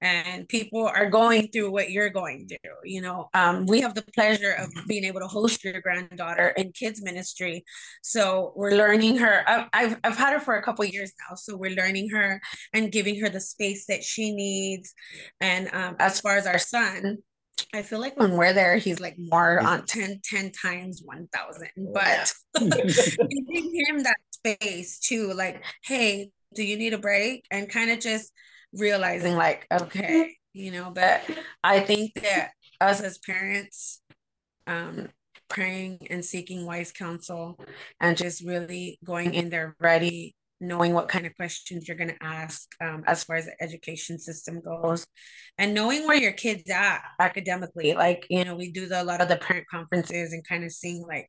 And 0.00 0.48
people 0.48 0.86
are 0.86 1.10
going 1.10 1.48
through 1.48 1.70
what 1.70 1.90
you're 1.90 2.10
going 2.10 2.48
through 2.48 2.58
you 2.84 3.02
know? 3.02 3.28
Um, 3.34 3.66
we 3.66 3.80
have 3.80 3.94
the 3.94 4.04
pleasure 4.14 4.52
of 4.58 4.72
being 4.86 5.04
able 5.04 5.20
to 5.20 5.26
host 5.26 5.62
your 5.62 5.80
granddaughter 5.80 6.48
in 6.48 6.72
kids 6.72 7.02
ministry. 7.02 7.64
So 8.02 8.52
we're 8.56 8.76
learning 8.76 9.18
her 9.18 9.42
I've, 9.46 9.68
I've, 9.72 9.96
I've 10.04 10.16
had 10.16 10.32
her 10.32 10.40
for 10.40 10.56
a 10.56 10.62
couple 10.62 10.84
years 10.84 11.12
now. 11.28 11.36
So 11.36 11.56
we're 11.56 11.76
learning 11.76 12.10
her 12.10 12.40
and 12.72 12.90
giving 12.90 13.20
her 13.20 13.28
the 13.28 13.40
space 13.40 13.86
that 13.86 14.02
she 14.02 14.34
needs. 14.34 14.94
And 15.40 15.68
um, 15.72 15.96
as 15.98 16.20
far 16.20 16.36
as 16.36 16.46
our 16.46 16.58
son 16.58 17.18
I 17.74 17.82
feel 17.82 18.00
like 18.00 18.18
when 18.18 18.32
we're 18.32 18.52
there, 18.52 18.76
he's 18.76 19.00
like 19.00 19.16
more 19.18 19.60
on 19.60 19.84
10, 19.86 20.20
10 20.24 20.52
times 20.52 21.02
1000. 21.04 21.68
But 21.92 22.32
giving 22.58 23.84
him 23.88 24.02
that 24.02 24.16
space 24.30 24.98
too, 24.98 25.32
like, 25.32 25.62
hey, 25.84 26.30
do 26.54 26.62
you 26.62 26.76
need 26.76 26.94
a 26.94 26.98
break? 26.98 27.44
And 27.50 27.68
kind 27.68 27.90
of 27.90 28.00
just 28.00 28.32
realizing, 28.72 29.36
like, 29.36 29.66
okay, 29.70 30.36
you 30.52 30.70
know, 30.70 30.90
but 30.90 31.22
I 31.62 31.80
think 31.80 32.14
that 32.14 32.50
us 32.80 33.00
as 33.00 33.18
parents, 33.18 34.00
um, 34.66 35.08
praying 35.48 36.06
and 36.10 36.24
seeking 36.24 36.66
wise 36.66 36.92
counsel 36.92 37.58
and 38.00 38.16
just 38.16 38.44
really 38.44 38.98
going 39.04 39.34
in 39.34 39.48
there 39.50 39.74
ready 39.80 40.34
knowing 40.60 40.92
what 40.92 41.08
kind 41.08 41.26
of 41.26 41.34
questions 41.36 41.86
you're 41.86 41.96
going 41.96 42.10
to 42.10 42.22
ask 42.22 42.68
um, 42.80 43.04
as 43.06 43.24
far 43.24 43.36
as 43.36 43.46
the 43.46 43.62
education 43.62 44.18
system 44.18 44.60
goes 44.60 45.06
and 45.56 45.74
knowing 45.74 46.06
where 46.06 46.16
your 46.16 46.32
kids 46.32 46.68
at 46.70 47.00
academically 47.20 47.94
like 47.94 48.26
you 48.28 48.44
know 48.44 48.56
we 48.56 48.70
do 48.72 48.86
the, 48.86 49.00
a 49.00 49.04
lot 49.04 49.20
of 49.20 49.28
the 49.28 49.36
parent 49.36 49.66
conferences 49.70 50.32
and 50.32 50.46
kind 50.46 50.64
of 50.64 50.72
seeing 50.72 51.04
like 51.06 51.28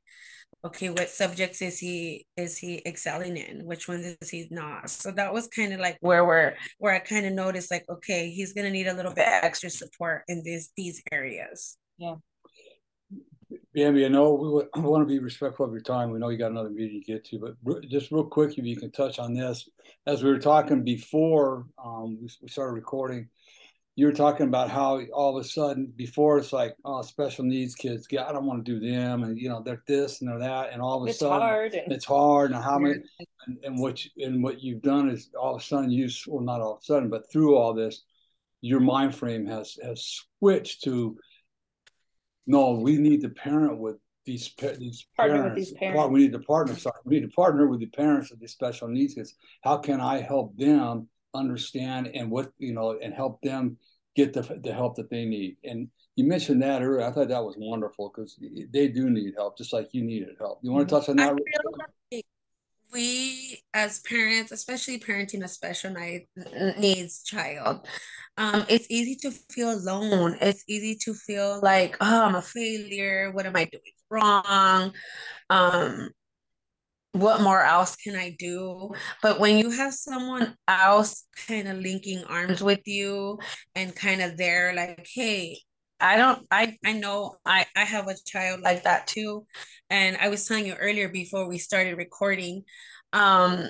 okay 0.66 0.90
what 0.90 1.10
subjects 1.10 1.62
is 1.62 1.80
he 1.80 2.26
is 2.36 2.58
he 2.58 2.82
excelling 2.86 3.38
in? 3.38 3.66
Which 3.66 3.88
ones 3.88 4.18
is 4.22 4.30
he 4.30 4.48
not? 4.52 4.90
So 4.90 5.12
that 5.12 5.34
was 5.34 5.48
kind 5.48 5.74
of 5.74 5.80
like 5.80 5.98
where 6.02 6.26
we're 6.26 6.56
where 6.80 6.94
i 6.94 7.00
kind 7.00 7.26
of 7.26 7.34
noticed 7.34 7.72
like 7.72 7.86
okay 7.90 8.30
he's 8.30 8.54
going 8.54 8.66
to 8.66 8.72
need 8.72 8.88
a 8.88 8.94
little 8.94 9.14
bit 9.14 9.28
extra 9.28 9.70
support 9.70 10.24
in 10.28 10.42
these 10.44 10.72
these 10.76 11.02
areas. 11.12 11.78
Yeah 11.98 12.16
Bambee, 13.74 14.06
I 14.06 14.10
know 14.10 14.34
we, 14.34 14.82
want 14.82 15.02
to 15.02 15.06
be 15.06 15.20
respectful 15.20 15.66
of 15.66 15.72
your 15.72 15.82
time. 15.82 16.12
We 16.12 16.20
know 16.20 16.30
you 16.30 16.38
got 16.38 16.52
another 16.52 16.70
meeting 16.70 17.02
to 17.02 17.12
get 17.12 17.26
to, 17.26 17.56
but 17.64 17.88
just 17.88 18.12
real 18.12 18.24
quick, 18.24 18.58
if 18.58 18.66
you 18.66 18.76
can 18.76 18.92
touch 18.92 19.20
on 19.20 19.34
this. 19.34 19.68
As 20.08 20.24
we 20.24 20.30
were 20.30 20.40
talking 20.40 20.84
before 20.84 21.66
um, 21.84 22.18
we, 22.22 22.30
we 22.42 22.48
started 22.48 22.74
recording, 22.74 23.30
you 24.00 24.06
were 24.06 24.14
talking 24.14 24.48
about 24.48 24.70
how 24.70 25.02
all 25.14 25.38
of 25.38 25.44
a 25.44 25.48
sudden 25.48 25.92
before 25.98 26.38
it's 26.38 26.54
like 26.54 26.74
oh 26.86 27.02
special 27.02 27.44
needs 27.44 27.76
kids 27.76 28.08
yeah 28.10 28.26
i 28.30 28.32
don't 28.32 28.46
want 28.46 28.64
to 28.64 28.72
do 28.72 28.80
them 28.80 29.24
and 29.24 29.38
you 29.38 29.50
know 29.50 29.62
they're 29.62 29.84
this 29.88 30.22
and 30.22 30.30
they're 30.30 30.40
that 30.40 30.72
and 30.72 30.82
all 30.82 31.02
of 31.02 31.08
a 31.08 31.10
it's 31.10 31.20
sudden 31.20 31.42
hard 31.42 31.74
and- 31.74 31.92
it's 31.92 32.06
hard 32.06 32.52
and 32.52 32.64
how 32.64 32.80
many 32.80 32.96
and, 33.46 33.58
and 33.62 33.78
what 33.78 34.06
you, 34.06 34.12
and 34.26 34.42
what 34.42 34.64
you've 34.64 34.82
done 34.82 35.10
is 35.10 35.30
all 35.38 35.56
of 35.56 35.62
a 35.62 35.64
sudden 35.66 35.92
you 35.92 36.08
well 36.28 36.42
not 36.42 36.62
all 36.62 36.76
of 36.76 36.80
a 36.82 36.86
sudden 36.86 37.10
but 37.10 37.30
through 37.30 37.58
all 37.58 37.74
this 37.74 38.04
your 38.62 38.80
mind 38.80 39.14
frame 39.14 39.46
has 39.46 39.78
has 39.84 40.24
switched 40.40 40.82
to 40.82 41.18
no, 42.50 42.72
we 42.72 42.98
need 42.98 43.22
to 43.22 43.30
parent 43.30 43.78
with 43.78 43.98
these 44.26 44.52
these 44.80 45.06
partner 45.16 45.36
parents. 45.36 45.56
with 45.56 45.56
these 45.56 45.78
parents. 45.78 46.10
We 46.12 46.20
need 46.20 46.32
to 46.32 46.40
partner. 46.40 46.76
Sorry, 46.76 46.96
we 47.06 47.16
need 47.20 47.30
to 47.30 47.36
partner 47.36 47.68
with 47.68 47.80
the 47.80 47.86
parents 47.86 48.32
of 48.32 48.40
these 48.40 48.52
special 48.52 48.88
needs 48.88 49.14
kids. 49.14 49.36
How 49.64 49.78
can 49.78 50.02
I 50.02 50.22
help 50.22 50.58
them 50.58 51.08
understand 51.36 52.10
and 52.16 52.32
what 52.32 52.52
you 52.58 52.74
know 52.74 52.98
and 53.04 53.14
help 53.14 53.40
them 53.42 53.78
get 54.16 54.34
the 54.34 54.42
the 54.64 54.74
help 54.74 54.96
that 54.96 55.12
they 55.12 55.26
need? 55.26 55.58
And 55.64 55.90
you 56.16 56.24
mentioned 56.24 56.64
that 56.64 56.82
earlier. 56.82 57.06
I 57.06 57.12
thought 57.12 57.28
that 57.28 57.44
was 57.44 57.54
wonderful 57.56 58.12
because 58.12 58.36
they 58.74 58.88
do 58.88 59.12
need 59.12 59.36
help, 59.38 59.56
just 59.56 59.72
like 59.72 59.90
you 59.92 60.04
needed 60.04 60.30
help. 60.40 60.60
You 60.64 60.72
want 60.72 60.90
to 60.90 60.96
mm-hmm. 60.96 61.06
touch 61.06 61.10
on 61.10 61.38
that? 62.12 62.24
We 62.94 63.62
as 63.74 64.00
parents 64.00 64.52
especially 64.52 65.00
parenting 65.00 65.44
a 65.44 65.48
special 65.48 65.94
needs 66.78 67.24
child 67.24 67.88
um, 68.40 68.66
it's 68.70 68.88
easy 68.90 69.16
to 69.18 69.32
feel 69.32 69.74
alone. 69.74 70.38
It's 70.40 70.64
easy 70.66 70.96
to 71.04 71.14
feel 71.14 71.60
like 71.62 71.98
oh 72.00 72.24
i'm 72.24 72.36
a 72.36 72.42
failure. 72.42 73.32
What 73.34 73.46
am 73.46 73.58
i 73.58 73.66
doing 73.66 73.82
wrong? 74.10 74.94
Um, 75.50 76.10
what 77.12 77.42
more 77.42 77.62
else 77.62 77.98
can 77.98 78.16
i 78.16 78.36
do? 78.40 78.92
But 79.22 79.42
when 79.42 79.58
you 79.58 79.72
have 79.72 79.94
someone 79.94 80.56
else 80.70 81.26
kind 81.48 81.68
of 81.68 81.80
linking 81.80 82.24
arms 82.30 82.64
with 82.64 82.88
you 82.88 83.40
and 83.76 83.94
kind 83.94 84.22
of 84.22 84.38
there 84.38 84.74
like 84.74 85.06
hey 85.14 85.60
I 86.00 86.18
don't 86.18 86.46
I 86.52 86.78
I 86.86 86.94
know 86.94 87.36
I 87.46 87.66
I 87.76 87.84
have 87.84 88.08
a 88.08 88.16
child 88.26 88.62
like 88.62 88.84
that 88.84 89.08
too. 89.08 89.46
And 89.90 90.18
I 90.18 90.30
was 90.30 90.46
telling 90.48 90.66
you 90.66 90.76
earlier 90.76 91.10
before 91.10 91.48
we 91.48 91.58
started 91.58 91.98
recording 91.98 92.64
um 93.14 93.68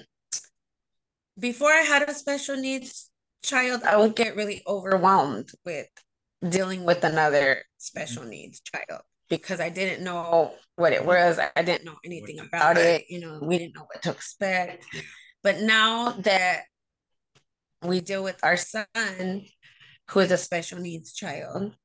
before 1.40 1.72
I 1.72 1.82
had 1.82 2.08
a 2.08 2.14
special 2.14 2.58
needs 2.58 3.10
child 3.44 3.84
I 3.84 3.98
would 3.98 4.16
get 4.16 4.36
really 4.36 4.62
overwhelmed 4.68 5.50
with 5.66 5.88
dealing 6.48 6.84
with 6.84 7.04
another 7.04 7.64
special 7.78 8.24
needs 8.24 8.62
child 8.62 9.02
because 9.30 9.60
I 9.60 9.70
didn't 9.70 10.04
know 10.04 10.54
what 10.76 10.94
it 10.94 11.06
was. 11.06 11.40
I 11.56 11.62
didn't 11.62 11.86
know 11.86 11.98
anything 12.06 12.40
about 12.40 12.78
it 12.78 13.06
you 13.10 13.20
know 13.20 13.40
we 13.42 13.58
didn't 13.58 13.76
know 13.76 13.88
what 13.92 14.02
to 14.04 14.12
expect. 14.12 14.86
But 15.42 15.62
now 15.62 16.12
that 16.20 16.64
we 17.82 18.02
deal 18.02 18.24
with 18.24 18.40
our 18.44 18.58
son 18.58 18.86
who 20.10 20.20
is 20.20 20.32
a 20.32 20.38
special 20.38 20.80
needs 20.80 21.14
child 21.14 21.76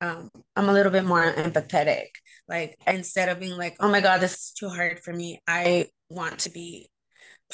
um, 0.00 0.30
I'm 0.56 0.68
a 0.68 0.72
little 0.72 0.92
bit 0.92 1.04
more 1.04 1.32
empathetic. 1.32 2.06
Like 2.48 2.76
instead 2.86 3.28
of 3.28 3.40
being 3.40 3.56
like, 3.58 3.76
oh 3.80 3.90
my 3.90 4.00
God, 4.00 4.20
this 4.20 4.34
is 4.34 4.52
too 4.58 4.68
hard 4.68 5.00
for 5.00 5.12
me, 5.12 5.40
I 5.46 5.86
want 6.08 6.40
to 6.40 6.50
be 6.50 6.88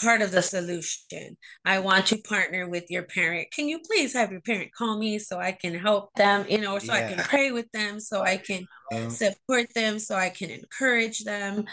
part 0.00 0.22
of 0.22 0.32
the 0.32 0.42
solution. 0.42 1.36
I 1.64 1.78
want 1.78 2.06
to 2.06 2.18
partner 2.18 2.68
with 2.68 2.84
your 2.90 3.04
parent. 3.04 3.48
Can 3.52 3.68
you 3.68 3.78
please 3.78 4.12
have 4.14 4.32
your 4.32 4.40
parent 4.40 4.70
call 4.76 4.98
me 4.98 5.18
so 5.18 5.38
I 5.38 5.52
can 5.52 5.74
help 5.74 6.12
them, 6.14 6.46
you 6.48 6.58
know, 6.58 6.78
so 6.78 6.92
yeah. 6.92 7.06
I 7.06 7.12
can 7.12 7.24
pray 7.24 7.52
with 7.52 7.70
them, 7.72 8.00
so 8.00 8.22
I 8.22 8.36
can 8.36 8.66
support 9.08 9.72
them, 9.74 9.98
so 9.98 10.16
I 10.16 10.30
can 10.30 10.50
encourage 10.50 11.24
them. 11.24 11.64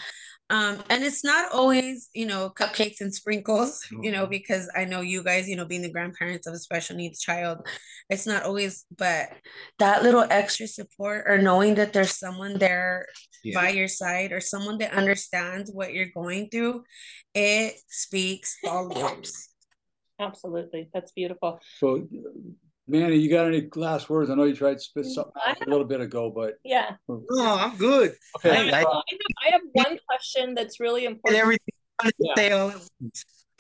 Um, 0.52 0.84
and 0.90 1.02
it's 1.02 1.24
not 1.24 1.54
always, 1.54 2.10
you 2.14 2.26
know, 2.26 2.52
cupcakes 2.54 3.00
and 3.00 3.14
sprinkles, 3.16 3.88
you 4.02 4.12
know, 4.12 4.24
mm-hmm. 4.24 4.32
because 4.32 4.70
I 4.76 4.84
know 4.84 5.00
you 5.00 5.24
guys, 5.24 5.48
you 5.48 5.56
know, 5.56 5.66
being 5.66 5.82
the 5.82 5.92
grandparents 5.92 6.46
of 6.46 6.54
a 6.54 6.60
special 6.60 6.98
needs 6.98 7.22
child, 7.22 7.66
it's 8.10 8.28
not 8.28 8.44
always, 8.44 8.86
but 8.98 9.30
that 9.80 10.04
little 10.04 10.26
extra 10.30 10.68
support 10.68 11.24
or 11.26 11.38
knowing 11.38 11.76
that 11.76 11.94
there's 11.94 12.20
someone 12.20 12.60
there 12.60 13.08
yeah. 13.46 13.60
by 13.60 13.70
your 13.70 13.88
side 13.88 14.34
or 14.34 14.42
someone 14.42 14.78
that 14.80 14.92
understands 14.92 15.72
what 15.72 15.94
you're 15.94 16.12
going 16.14 16.50
through, 16.50 16.84
it 17.34 17.76
speaks 17.88 18.58
volumes. 18.66 19.48
Absolutely. 20.20 20.90
That's 20.94 21.14
beautiful. 21.14 21.60
So 21.78 22.08
Manny, 22.92 23.16
you 23.16 23.30
got 23.30 23.48
any 23.48 23.70
last 23.76 24.10
words? 24.10 24.30
I 24.30 24.36
know 24.36 24.44
you 24.44 24.56
tried 24.56 24.74
to 24.74 24.80
spit 24.80 25.06
mm, 25.06 25.14
something 25.14 25.34
out 25.48 25.66
a 25.66 25.70
little 25.70 25.86
bit 25.86 26.02
ago, 26.02 26.30
but 26.30 26.56
yeah. 26.66 26.96
No, 27.08 27.56
I'm 27.56 27.78
good. 27.78 28.14
Okay. 28.36 28.70
I, 28.70 28.80
have, 28.80 28.88
I 28.88 29.52
have 29.52 29.62
one 29.72 29.98
question 30.10 30.54
that's 30.54 30.80
really 30.82 31.06
important. 31.06 31.38
And 31.38 31.42
everything 31.42 31.74
yeah. 32.20 32.74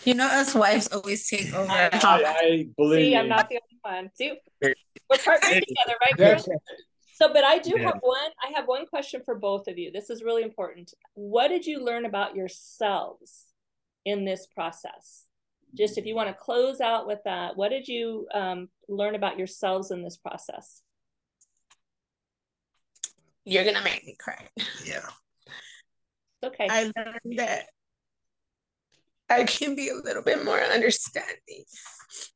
You 0.03 0.15
know, 0.15 0.25
us 0.25 0.53
wives 0.55 0.87
always 0.87 1.29
take 1.29 1.53
over. 1.53 1.71
I, 1.71 1.89
I, 1.93 2.23
I 2.25 2.67
believe. 2.75 3.11
See, 3.11 3.15
I'm 3.15 3.29
not 3.29 3.47
the 3.49 3.59
only 3.61 3.99
one. 3.99 4.11
See, 4.15 4.33
we're 4.61 4.73
partnering 5.11 5.61
together, 5.61 5.95
right, 6.01 6.15
Chris? 6.17 6.47
So, 7.13 7.31
but 7.31 7.43
I 7.43 7.59
do 7.59 7.75
yeah. 7.77 7.85
have 7.85 7.99
one. 8.01 8.31
I 8.43 8.51
have 8.55 8.65
one 8.65 8.87
question 8.87 9.21
for 9.23 9.35
both 9.35 9.67
of 9.67 9.77
you. 9.77 9.91
This 9.91 10.09
is 10.09 10.23
really 10.23 10.41
important. 10.41 10.91
What 11.13 11.49
did 11.49 11.65
you 11.67 11.85
learn 11.85 12.05
about 12.05 12.35
yourselves 12.35 13.45
in 14.03 14.25
this 14.25 14.47
process? 14.47 15.25
Just 15.73 15.97
if 15.97 16.05
you 16.05 16.15
want 16.15 16.29
to 16.29 16.33
close 16.33 16.81
out 16.81 17.07
with 17.07 17.19
that, 17.25 17.55
what 17.55 17.69
did 17.69 17.87
you 17.87 18.27
um, 18.33 18.69
learn 18.87 19.15
about 19.15 19.37
yourselves 19.37 19.91
in 19.91 20.03
this 20.03 20.17
process? 20.17 20.81
You're 23.45 23.63
gonna 23.63 23.83
make 23.83 24.05
me 24.05 24.15
cry. 24.19 24.47
Yeah. 24.85 25.07
Okay. 26.43 26.67
I 26.69 26.91
learned 26.95 27.37
that 27.37 27.65
I 29.29 29.43
can 29.45 29.75
be 29.75 29.89
a 29.89 29.95
little 29.95 30.23
bit 30.23 30.43
more 30.43 30.59
understanding 30.59 31.63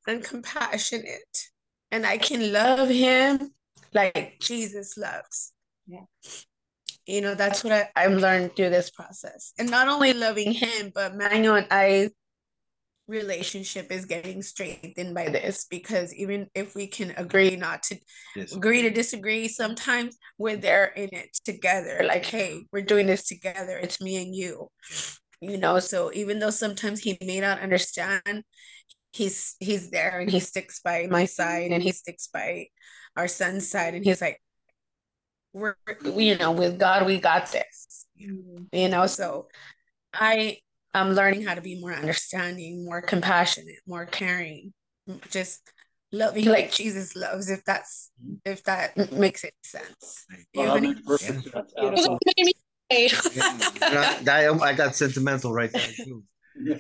and 0.08 0.24
compassionate, 0.24 1.50
and 1.92 2.06
I 2.06 2.18
can 2.18 2.52
love 2.52 2.90
him 2.90 3.52
like 3.94 4.38
Jesus 4.40 4.98
loves. 4.98 5.54
Yeah. 5.88 6.06
You 7.06 7.22
know, 7.22 7.36
that's 7.36 7.64
what 7.64 7.74
I, 7.74 7.90
I've 7.96 8.18
learned 8.18 8.56
through 8.56 8.72
this 8.72 8.90
process. 8.90 9.54
And 9.60 9.70
not 9.70 9.88
only 9.88 10.14
loving 10.14 10.54
him, 10.54 10.92
but 10.94 11.16
Manuel 11.16 11.56
and 11.56 11.68
I 11.70 12.10
relationship 13.08 13.92
is 13.92 14.06
getting 14.06 14.42
strengthened 14.42 15.14
by 15.14 15.30
this 15.30 15.66
because 15.70 16.14
even 16.16 16.48
if 16.56 16.74
we 16.76 16.88
can 16.88 17.12
agree 17.18 17.56
not 17.56 17.84
to 17.84 17.96
disagree. 18.34 18.58
agree 18.58 18.82
to 18.82 18.90
disagree 18.90 19.48
sometimes 19.48 20.18
we're 20.40 20.56
there 20.56 20.86
in 20.86 21.10
it 21.12 21.32
together 21.46 22.02
like 22.04 22.26
hey 22.26 22.66
we're 22.72 22.82
doing 22.82 23.06
this 23.06 23.28
together 23.28 23.78
it's 23.78 24.02
me 24.02 24.24
and 24.24 24.36
you 24.36 24.68
you 25.40 25.58
know 25.58 25.78
so 25.78 26.12
even 26.14 26.40
though 26.40 26.50
sometimes 26.50 27.00
he 27.00 27.16
may 27.22 27.40
not 27.40 27.60
understand 27.60 28.44
he's 29.14 29.56
he's 29.60 29.92
there 29.92 30.20
and 30.20 30.32
he 30.32 30.40
sticks 30.40 30.80
by 30.84 31.08
my 31.10 31.26
side 31.26 31.72
and 31.72 31.84
he 31.84 31.92
sticks 31.92 32.28
by 32.34 32.66
our 33.16 33.28
son's 33.28 33.70
side 33.70 33.94
and 33.94 34.04
he's 34.04 34.22
like 34.22 34.42
we're 35.54 35.76
you 36.04 36.36
know 36.38 36.52
with 36.52 36.80
god 36.80 37.06
we 37.06 37.20
got 37.20 37.52
this 37.52 38.08
mm-hmm. 38.20 38.64
you 38.72 38.90
know 38.90 39.06
so 39.06 39.48
i 40.12 40.58
I'm 40.96 41.12
learning 41.12 41.44
how 41.44 41.56
to 41.56 41.62
be 41.62 41.80
more 41.80 41.94
understanding, 41.94 42.86
more 42.86 43.02
compassionate, 43.02 43.80
more 43.86 44.06
caring, 44.06 44.74
just 45.30 45.62
loving 46.14 46.46
like 46.46 46.72
Jesus 46.72 47.18
loves. 47.18 47.50
If 47.50 47.66
that's 47.66 48.12
if 48.46 48.64
that 48.64 49.12
makes 49.12 49.44
any 49.44 49.52
sense. 49.64 50.26
Well, 50.56 50.74
that 50.74 50.82
makes 50.82 51.02
perfect 51.02 51.54
That's 51.54 51.74
beautiful. 51.80 52.18
I, 52.92 54.48
I 54.62 54.74
got 54.74 54.96
sentimental 54.96 55.52
right 55.54 55.72
there 55.72 55.92
too. 56.04 56.24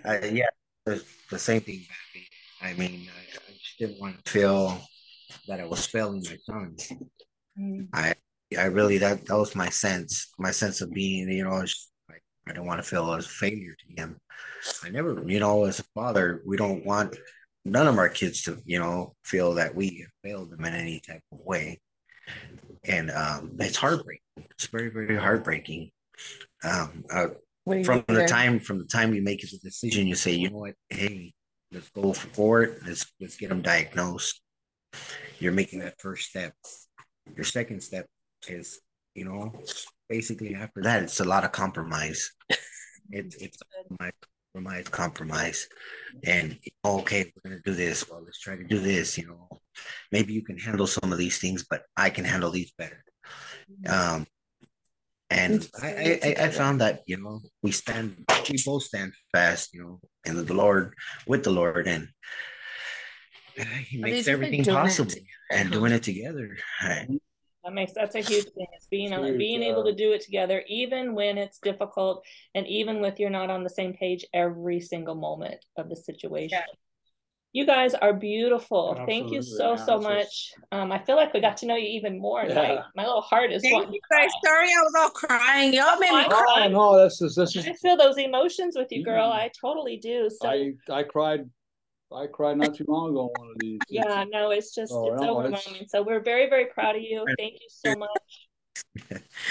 Uh, 0.05 0.19
yeah, 0.31 0.45
the, 0.85 1.03
the 1.29 1.37
same 1.37 1.59
thing. 1.59 1.85
I 2.61 2.73
mean, 2.73 3.09
I, 3.09 3.19
I 3.19 3.51
just 3.51 3.77
didn't 3.77 3.99
want 3.99 4.23
to 4.23 4.31
feel 4.31 4.81
that 5.49 5.59
I 5.59 5.65
was 5.65 5.85
failing 5.87 6.23
my 6.23 6.37
son. 6.45 6.77
Mm. 7.59 7.89
I 7.93 8.13
I 8.57 8.65
really 8.65 8.97
that 8.99 9.25
that 9.25 9.37
was 9.37 9.55
my 9.55 9.69
sense, 9.69 10.31
my 10.39 10.51
sense 10.51 10.79
of 10.79 10.93
being. 10.93 11.29
You 11.29 11.43
know, 11.43 11.57
it's 11.57 11.89
like 11.91 11.94
I 12.47 12.53
don't 12.53 12.65
want 12.65 12.81
to 12.81 12.87
feel 12.87 13.11
as 13.13 13.25
a 13.25 13.29
failure 13.29 13.75
to 13.75 14.01
him. 14.01 14.17
I 14.83 14.89
never, 14.89 15.23
you 15.27 15.39
know, 15.39 15.65
as 15.65 15.79
a 15.79 15.83
father, 15.95 16.41
we 16.45 16.57
don't 16.57 16.85
want 16.85 17.15
none 17.63 17.87
of 17.87 17.97
our 17.97 18.09
kids 18.09 18.43
to, 18.43 18.59
you 18.65 18.79
know, 18.79 19.15
feel 19.23 19.55
that 19.55 19.73
we 19.75 20.05
failed 20.23 20.51
them 20.51 20.65
in 20.65 20.73
any 20.73 20.99
type 20.99 21.23
of 21.31 21.39
way. 21.39 21.79
And 22.83 23.09
um, 23.11 23.51
it's 23.59 23.77
heartbreaking. 23.77 24.21
It's 24.51 24.67
very, 24.67 24.89
very 24.89 25.15
heartbreaking. 25.17 25.91
Um, 26.63 27.03
uh, 27.11 27.27
What 27.63 27.73
do 27.75 27.79
you 27.79 27.85
from 27.85 28.03
the 28.07 28.15
think? 28.15 28.29
time 28.29 28.59
from 28.59 28.77
the 28.77 28.85
time 28.85 29.13
you 29.13 29.23
make 29.23 29.43
a 29.43 29.47
decision, 29.47 30.07
you 30.07 30.15
say, 30.15 30.33
you 30.33 30.49
know 30.49 30.57
what, 30.57 30.75
hey, 30.89 31.33
let's 31.71 31.89
go 31.89 32.13
for 32.13 32.63
it. 32.63 32.79
Let's 32.85 33.05
let's 33.19 33.37
get 33.37 33.49
them 33.49 33.61
diagnosed. 33.61 34.41
You're 35.39 35.51
making 35.51 35.79
that 35.79 35.99
first 35.99 36.29
step. 36.29 36.53
Your 37.35 37.43
second 37.43 37.81
step 37.81 38.05
is, 38.47 38.79
you 39.15 39.25
know, 39.25 39.51
basically 40.09 40.55
after 40.55 40.81
that, 40.83 41.03
it's 41.03 41.19
a 41.19 41.25
lot 41.25 41.43
of 41.43 41.51
compromise. 41.51 42.31
It's 43.11 43.35
it's 43.41 43.57
my 43.99 44.11
compromise, 44.53 44.87
compromise, 44.89 45.67
and 46.23 46.57
okay, 46.83 47.31
we're 47.35 47.49
gonna 47.51 47.61
do 47.65 47.73
this. 47.73 48.09
Well, 48.09 48.23
let's 48.23 48.39
try 48.39 48.55
to 48.55 48.63
do 48.63 48.79
this. 48.79 49.17
You 49.17 49.27
know, 49.27 49.49
maybe 50.11 50.33
you 50.33 50.43
can 50.43 50.57
handle 50.57 50.87
some 50.87 51.11
of 51.11 51.17
these 51.17 51.39
things, 51.39 51.65
but 51.69 51.83
I 51.97 52.09
can 52.09 52.25
handle 52.25 52.51
these 52.51 52.71
better. 52.77 53.03
Um, 53.87 54.27
and 55.29 55.67
I, 55.81 56.19
I, 56.23 56.35
I- 56.45 56.49
found 56.49 56.81
that 56.81 57.01
you 57.07 57.17
know 57.17 57.41
we 57.63 57.71
stand, 57.71 58.23
we 58.49 58.57
both 58.65 58.83
stand 58.83 59.13
fast, 59.33 59.73
you 59.73 59.81
know, 59.83 59.99
in 60.25 60.45
the 60.45 60.53
Lord, 60.53 60.93
with 61.27 61.43
the 61.43 61.49
Lord, 61.51 61.87
and 61.87 62.07
uh, 63.59 63.63
He 63.65 63.97
makes 63.97 64.27
everything 64.27 64.61
doing 64.63 64.77
it 64.77 64.81
possible, 64.87 65.11
and 65.51 65.71
doing 65.71 65.91
it 65.91 66.03
together. 66.03 66.57
That 67.65 67.73
makes 67.73 67.93
that's 67.93 68.13
a 68.13 68.21
huge 68.21 68.45
thing. 68.55 68.67
It's 68.73 68.85
being 68.85 69.11
Huge, 69.11 69.37
being 69.39 69.63
able 69.63 69.83
to 69.85 69.93
do 69.93 70.13
it 70.13 70.21
together, 70.21 70.63
even 70.67 71.15
when 71.15 71.39
it's 71.39 71.57
difficult, 71.57 72.23
and 72.53 72.67
even 72.67 73.01
with 73.01 73.19
you're 73.19 73.31
not 73.31 73.49
on 73.49 73.63
the 73.63 73.71
same 73.71 73.93
page 73.93 74.23
every 74.35 74.79
single 74.79 75.15
moment 75.15 75.65
of 75.75 75.89
the 75.89 75.95
situation. 75.95 76.59
You 77.53 77.65
guys 77.65 77.95
are 77.95 78.13
beautiful. 78.13 79.01
Thank 79.07 79.31
you 79.31 79.41
so 79.41 79.73
Absolutely, 79.73 80.03
so 80.03 80.09
man. 80.09 80.17
Much. 80.17 80.53
Um, 80.73 80.91
I 80.91 80.99
feel 80.99 81.15
like 81.15 81.33
we 81.33 81.39
got 81.39 81.57
to 81.57 81.65
know 81.65 81.75
you 81.75 81.87
even 81.87 82.19
more. 82.19 82.41
and 82.41 82.53
My 82.53 82.83
my 82.95 83.03
little 83.03 83.21
heart 83.21 83.51
is 83.51 83.63
Thank 83.63 83.87
you 83.87 83.93
to 83.93 83.99
cry. 84.11 84.23
guys. 84.23 84.31
Sorry, 84.45 84.67
I 84.67 84.81
was 84.83 84.93
all 84.99 85.09
crying. 85.09 85.73
Y'all 85.73 85.97
made 85.97 86.11
me 86.11 86.25
cry. 86.25 86.65
Oh 86.65 86.67
no, 86.67 87.03
this 87.03 87.19
is 87.21 87.33
this 87.33 87.55
is 87.55 87.65
I 87.65 87.73
feel 87.73 87.97
those 87.97 88.19
emotions 88.19 88.75
with 88.77 88.91
you, 88.91 89.03
girl. 89.03 89.31
Mm. 89.31 89.35
I 89.35 89.51
totally 89.59 89.97
do. 89.97 90.29
So 90.29 90.49
I 90.49 90.73
I 90.91 91.01
cried 91.01 91.49
I 92.15 92.27
cried 92.27 92.57
not 92.57 92.75
too 92.75 92.85
long 92.87 93.09
ago 93.11 93.21
on 93.23 93.29
one 93.39 93.49
of 93.49 93.57
these. 93.59 93.79
yeah, 93.89 94.23
no, 94.31 94.51
it's 94.51 94.73
just 94.73 94.91
Oh, 94.93 95.11
it's 95.13 95.21
no, 95.21 95.41
it's- 95.41 95.59
overwhelming. 95.61 95.87
So 95.87 96.01
we're 96.01 96.21
very 96.23 96.49
very 96.49 96.65
proud 96.67 96.95
of 96.95 97.01
you. 97.01 97.25
Thank 97.37 97.53
you 97.53 97.67
so 97.69 97.95
much 97.95 98.09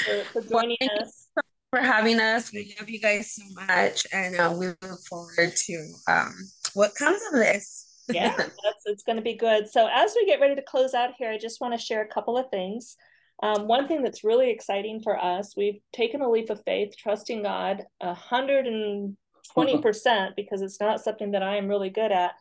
for, 0.07 0.25
for 0.33 0.41
joining 0.43 0.77
thank 0.81 0.93
you. 0.93 1.03
us. 1.03 1.29
for 1.71 1.81
having 1.81 2.21
us. 2.21 2.53
We 2.53 2.75
love 2.79 2.89
you 2.89 3.01
guys 3.01 3.35
so 3.35 3.43
much, 3.67 4.07
and 4.13 4.37
uh, 4.37 4.55
we 4.57 4.67
look 4.69 5.01
forward 5.09 5.55
to 5.55 5.93
um, 6.09 6.35
what 6.75 6.95
comes 6.95 7.21
of 7.33 7.39
this. 7.39 8.03
yeah 8.13 8.35
that's 8.37 8.83
it's 8.85 9.03
going 9.03 9.17
to 9.17 9.23
be 9.23 9.35
good 9.35 9.67
so 9.67 9.89
as 9.91 10.13
we 10.15 10.27
get 10.27 10.39
ready 10.39 10.55
to 10.55 10.61
close 10.61 10.93
out 10.93 11.13
here 11.19 11.31
i 11.31 11.39
just 11.39 11.59
want 11.59 11.73
to 11.73 11.79
share 11.83 12.03
a 12.03 12.07
couple 12.09 12.37
of 12.37 12.45
things 12.51 12.97
um, 13.43 13.67
one 13.67 13.89
thing 13.89 14.03
that's 14.03 14.23
really 14.23 14.51
exciting 14.51 15.01
for 15.03 15.17
us 15.19 15.55
we've 15.57 15.81
taken 15.95 16.21
a 16.21 16.31
leap 16.31 16.51
of 16.51 16.63
faith 16.67 16.93
trusting 16.99 17.43
god 17.43 17.83
a 18.03 18.13
hundred 18.13 18.67
and 18.67 19.17
twenty 19.55 19.81
percent 19.81 20.37
because 20.37 20.61
it's 20.61 20.79
not 20.79 21.01
something 21.03 21.31
that 21.31 21.43
i 21.43 21.57
am 21.57 21.67
really 21.67 21.89
good 21.89 22.13
at 22.13 22.33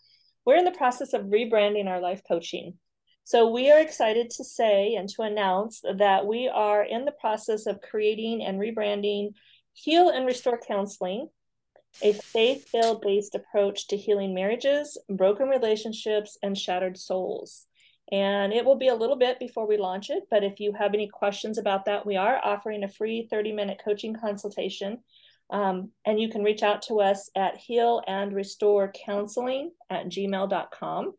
we're 0.45 0.57
in 0.57 0.65
the 0.65 0.71
process 0.71 1.13
of 1.13 1.25
rebranding 1.25 1.87
our 1.87 1.99
life 1.99 2.21
coaching 2.27 2.73
so 3.25 3.49
we 3.49 3.71
are 3.71 3.79
excited 3.79 4.29
to 4.31 4.43
say 4.43 4.95
and 4.95 5.07
to 5.09 5.21
announce 5.21 5.81
that 5.97 6.25
we 6.25 6.49
are 6.49 6.83
in 6.83 7.05
the 7.05 7.13
process 7.13 7.65
of 7.67 7.81
creating 7.81 8.43
and 8.43 8.59
rebranding 8.59 9.33
heal 9.73 10.09
and 10.09 10.25
restore 10.25 10.59
counseling 10.59 11.29
a 12.01 12.13
faith 12.13 12.69
based 13.01 13.35
approach 13.35 13.87
to 13.87 13.97
healing 13.97 14.33
marriages, 14.33 14.97
broken 15.09 15.47
relationships, 15.47 16.37
and 16.41 16.57
shattered 16.57 16.97
souls. 16.97 17.67
And 18.11 18.51
it 18.51 18.65
will 18.65 18.75
be 18.75 18.89
a 18.89 18.95
little 18.95 19.15
bit 19.15 19.39
before 19.39 19.67
we 19.67 19.77
launch 19.77 20.09
it, 20.09 20.23
but 20.29 20.43
if 20.43 20.59
you 20.59 20.73
have 20.73 20.93
any 20.93 21.07
questions 21.07 21.57
about 21.57 21.85
that, 21.85 22.05
we 22.05 22.15
are 22.15 22.39
offering 22.43 22.83
a 22.83 22.87
free 22.87 23.27
30 23.29 23.53
minute 23.53 23.81
coaching 23.83 24.15
consultation. 24.15 24.99
Um, 25.53 25.91
and 26.03 26.19
you 26.19 26.29
can 26.29 26.43
reach 26.43 26.63
out 26.63 26.81
to 26.83 26.99
us 26.99 27.29
at 27.35 27.57
heal 27.57 28.01
and 28.07 28.33
restore 28.33 28.91
counseling 29.05 29.71
at 29.89 30.07
gmail.com. 30.07 31.13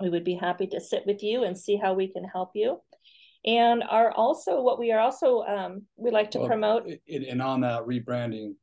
We 0.00 0.08
would 0.08 0.24
be 0.24 0.36
happy 0.36 0.68
to 0.68 0.80
sit 0.80 1.02
with 1.04 1.22
you 1.22 1.42
and 1.42 1.58
see 1.58 1.76
how 1.76 1.92
we 1.92 2.06
can 2.06 2.22
help 2.24 2.52
you. 2.54 2.80
And 3.44 3.82
are 3.82 4.12
also 4.12 4.62
what 4.62 4.78
we 4.78 4.92
are 4.92 5.00
also 5.00 5.42
um, 5.42 5.82
we 5.96 6.12
like 6.12 6.30
to 6.32 6.38
Well, 6.38 6.48
promote. 6.48 6.86
And, 7.08 7.24
and 7.24 7.42
on 7.42 7.62
that 7.62 7.82
rebranding, 7.82 8.54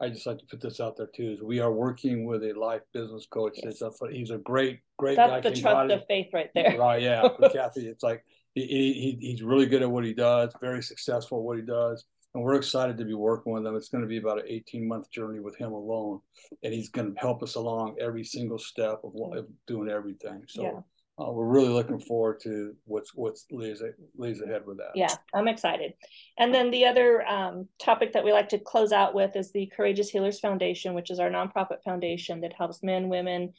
I 0.00 0.08
just 0.08 0.26
like 0.26 0.38
to 0.38 0.46
put 0.46 0.60
this 0.60 0.80
out 0.80 0.96
there 0.96 1.08
too, 1.14 1.32
is 1.32 1.42
we 1.42 1.58
are 1.58 1.72
working 1.72 2.24
with 2.24 2.44
a 2.44 2.52
life 2.52 2.82
business 2.92 3.26
coach. 3.26 3.58
Yes. 3.62 3.80
That's 3.80 4.00
a, 4.02 4.08
he's 4.12 4.30
a 4.30 4.38
great, 4.38 4.80
great 4.98 5.16
guy. 5.16 5.40
That's 5.40 5.56
the 5.56 5.62
trust 5.62 5.92
of 5.92 6.02
faith 6.06 6.28
right 6.32 6.50
there. 6.54 6.76
Right, 6.78 7.02
yeah, 7.02 7.28
for 7.28 7.48
Kathy, 7.52 7.88
it's 7.88 8.04
like, 8.04 8.24
he, 8.54 8.62
he, 8.66 9.18
he's 9.20 9.42
really 9.42 9.66
good 9.66 9.82
at 9.82 9.90
what 9.90 10.04
he 10.04 10.14
does, 10.14 10.52
very 10.60 10.82
successful 10.82 11.38
at 11.38 11.44
what 11.44 11.56
he 11.56 11.64
does. 11.64 12.04
And 12.34 12.42
we're 12.42 12.54
excited 12.56 12.98
to 12.98 13.04
be 13.04 13.14
working 13.14 13.52
with 13.52 13.64
him. 13.66 13.76
It's 13.76 13.88
gonna 13.88 14.06
be 14.06 14.18
about 14.18 14.38
an 14.38 14.46
eighteen 14.48 14.86
month 14.88 15.10
journey 15.10 15.40
with 15.40 15.56
him 15.56 15.72
alone. 15.72 16.20
And 16.62 16.72
he's 16.74 16.88
gonna 16.88 17.12
help 17.16 17.42
us 17.42 17.54
along 17.54 17.96
every 18.00 18.24
single 18.24 18.58
step 18.58 19.00
of, 19.04 19.12
what- 19.12 19.38
of 19.38 19.46
doing 19.66 19.88
everything. 19.88 20.42
Yeah. 20.54 20.70
So 20.70 20.84
uh, 21.18 21.30
we're 21.30 21.46
really 21.46 21.68
looking 21.68 22.00
forward 22.00 22.40
to 22.40 22.74
what's, 22.86 23.14
what's 23.14 23.46
lays, 23.50 23.80
lays 24.16 24.40
ahead 24.40 24.66
with 24.66 24.78
that. 24.78 24.90
yeah 24.96 25.14
i'm 25.32 25.46
excited 25.46 25.92
and 26.38 26.52
then 26.52 26.70
the 26.72 26.84
other 26.84 27.24
um, 27.28 27.68
topic 27.80 28.12
that 28.12 28.24
we 28.24 28.32
like 28.32 28.48
to 28.48 28.58
close 28.58 28.90
out 28.92 29.14
with 29.14 29.36
is 29.36 29.52
the 29.52 29.70
courageous 29.76 30.10
healers 30.10 30.40
foundation 30.40 30.92
which 30.92 31.10
is 31.10 31.20
our 31.20 31.30
nonprofit 31.30 31.80
foundation 31.84 32.40
that 32.40 32.52
helps 32.52 32.82
men 32.82 33.08
women 33.08 33.52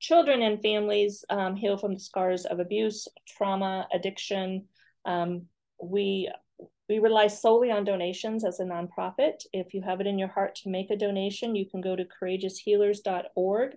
children 0.00 0.42
and 0.42 0.60
families 0.60 1.24
um, 1.30 1.56
heal 1.56 1.78
from 1.78 1.94
the 1.94 2.00
scars 2.00 2.44
of 2.44 2.60
abuse 2.60 3.08
trauma 3.26 3.88
addiction 3.94 4.66
um, 5.06 5.42
we 5.82 6.30
we 6.88 6.98
rely 6.98 7.26
solely 7.26 7.70
on 7.70 7.84
donations 7.84 8.44
as 8.44 8.60
a 8.60 8.64
nonprofit 8.64 9.44
if 9.52 9.74
you 9.74 9.82
have 9.82 10.00
it 10.00 10.06
in 10.06 10.18
your 10.18 10.28
heart 10.28 10.54
to 10.54 10.68
make 10.68 10.90
a 10.90 10.96
donation 10.96 11.54
you 11.54 11.68
can 11.68 11.80
go 11.80 11.94
to 11.94 12.04
courageoushealers.org 12.04 13.76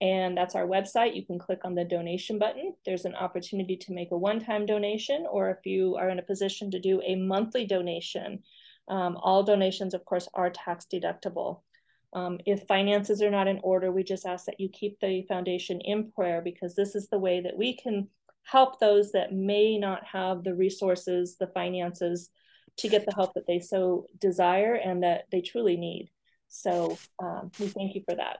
and 0.00 0.36
that's 0.36 0.54
our 0.54 0.66
website. 0.66 1.16
You 1.16 1.24
can 1.24 1.38
click 1.38 1.60
on 1.64 1.74
the 1.74 1.84
donation 1.84 2.38
button. 2.38 2.74
There's 2.84 3.06
an 3.06 3.14
opportunity 3.14 3.76
to 3.78 3.94
make 3.94 4.10
a 4.10 4.18
one 4.18 4.40
time 4.40 4.66
donation, 4.66 5.26
or 5.30 5.50
if 5.50 5.64
you 5.64 5.96
are 5.96 6.10
in 6.10 6.18
a 6.18 6.22
position 6.22 6.70
to 6.72 6.80
do 6.80 7.00
a 7.02 7.14
monthly 7.14 7.64
donation, 7.64 8.42
um, 8.88 9.16
all 9.16 9.42
donations, 9.42 9.94
of 9.94 10.04
course, 10.04 10.28
are 10.34 10.50
tax 10.50 10.86
deductible. 10.92 11.62
Um, 12.12 12.38
if 12.46 12.66
finances 12.66 13.22
are 13.22 13.30
not 13.30 13.48
in 13.48 13.58
order, 13.62 13.90
we 13.90 14.04
just 14.04 14.26
ask 14.26 14.44
that 14.46 14.60
you 14.60 14.68
keep 14.68 15.00
the 15.00 15.22
foundation 15.28 15.80
in 15.80 16.12
prayer 16.12 16.42
because 16.42 16.74
this 16.74 16.94
is 16.94 17.08
the 17.08 17.18
way 17.18 17.40
that 17.40 17.56
we 17.56 17.76
can 17.76 18.08
help 18.46 18.78
those 18.78 19.12
that 19.12 19.32
may 19.32 19.76
not 19.76 20.04
have 20.04 20.44
the 20.44 20.54
resources, 20.54 21.36
the 21.38 21.48
finances 21.48 22.30
to 22.78 22.88
get 22.88 23.04
the 23.04 23.14
help 23.14 23.34
that 23.34 23.46
they 23.46 23.58
so 23.58 24.06
desire 24.20 24.74
and 24.74 25.02
that 25.02 25.24
they 25.32 25.40
truly 25.40 25.76
need. 25.76 26.10
So 26.48 26.96
um, 27.22 27.50
we 27.58 27.66
thank 27.68 27.94
you 27.94 28.02
for 28.08 28.14
that. 28.14 28.38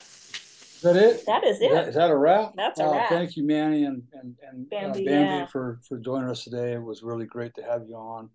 Is 0.00 0.80
that 0.82 0.96
it? 0.96 1.26
That 1.26 1.44
is 1.44 1.60
Is 1.60 1.70
that- 1.70 1.84
it. 1.84 1.88
Is 1.90 1.94
that 1.96 2.10
a 2.10 2.16
wrap? 2.16 2.52
That's 2.56 2.80
a 2.80 2.84
Uh, 2.86 2.92
wrap. 2.92 3.08
Thank 3.08 3.36
you, 3.36 3.44
Manny 3.44 3.84
and, 3.84 4.02
and, 4.14 4.34
and 4.48 4.66
uh, 4.66 4.68
Bambee, 4.70 5.04
Bambee 5.04 5.10
yeah. 5.10 5.46
for, 5.46 5.80
for 5.86 5.98
joining 5.98 6.30
us 6.30 6.44
today. 6.44 6.72
It 6.72 6.82
was 6.82 7.02
really 7.02 7.26
great 7.26 7.54
to 7.56 7.62
have 7.62 7.82
you 7.86 7.96
on. 7.96 8.30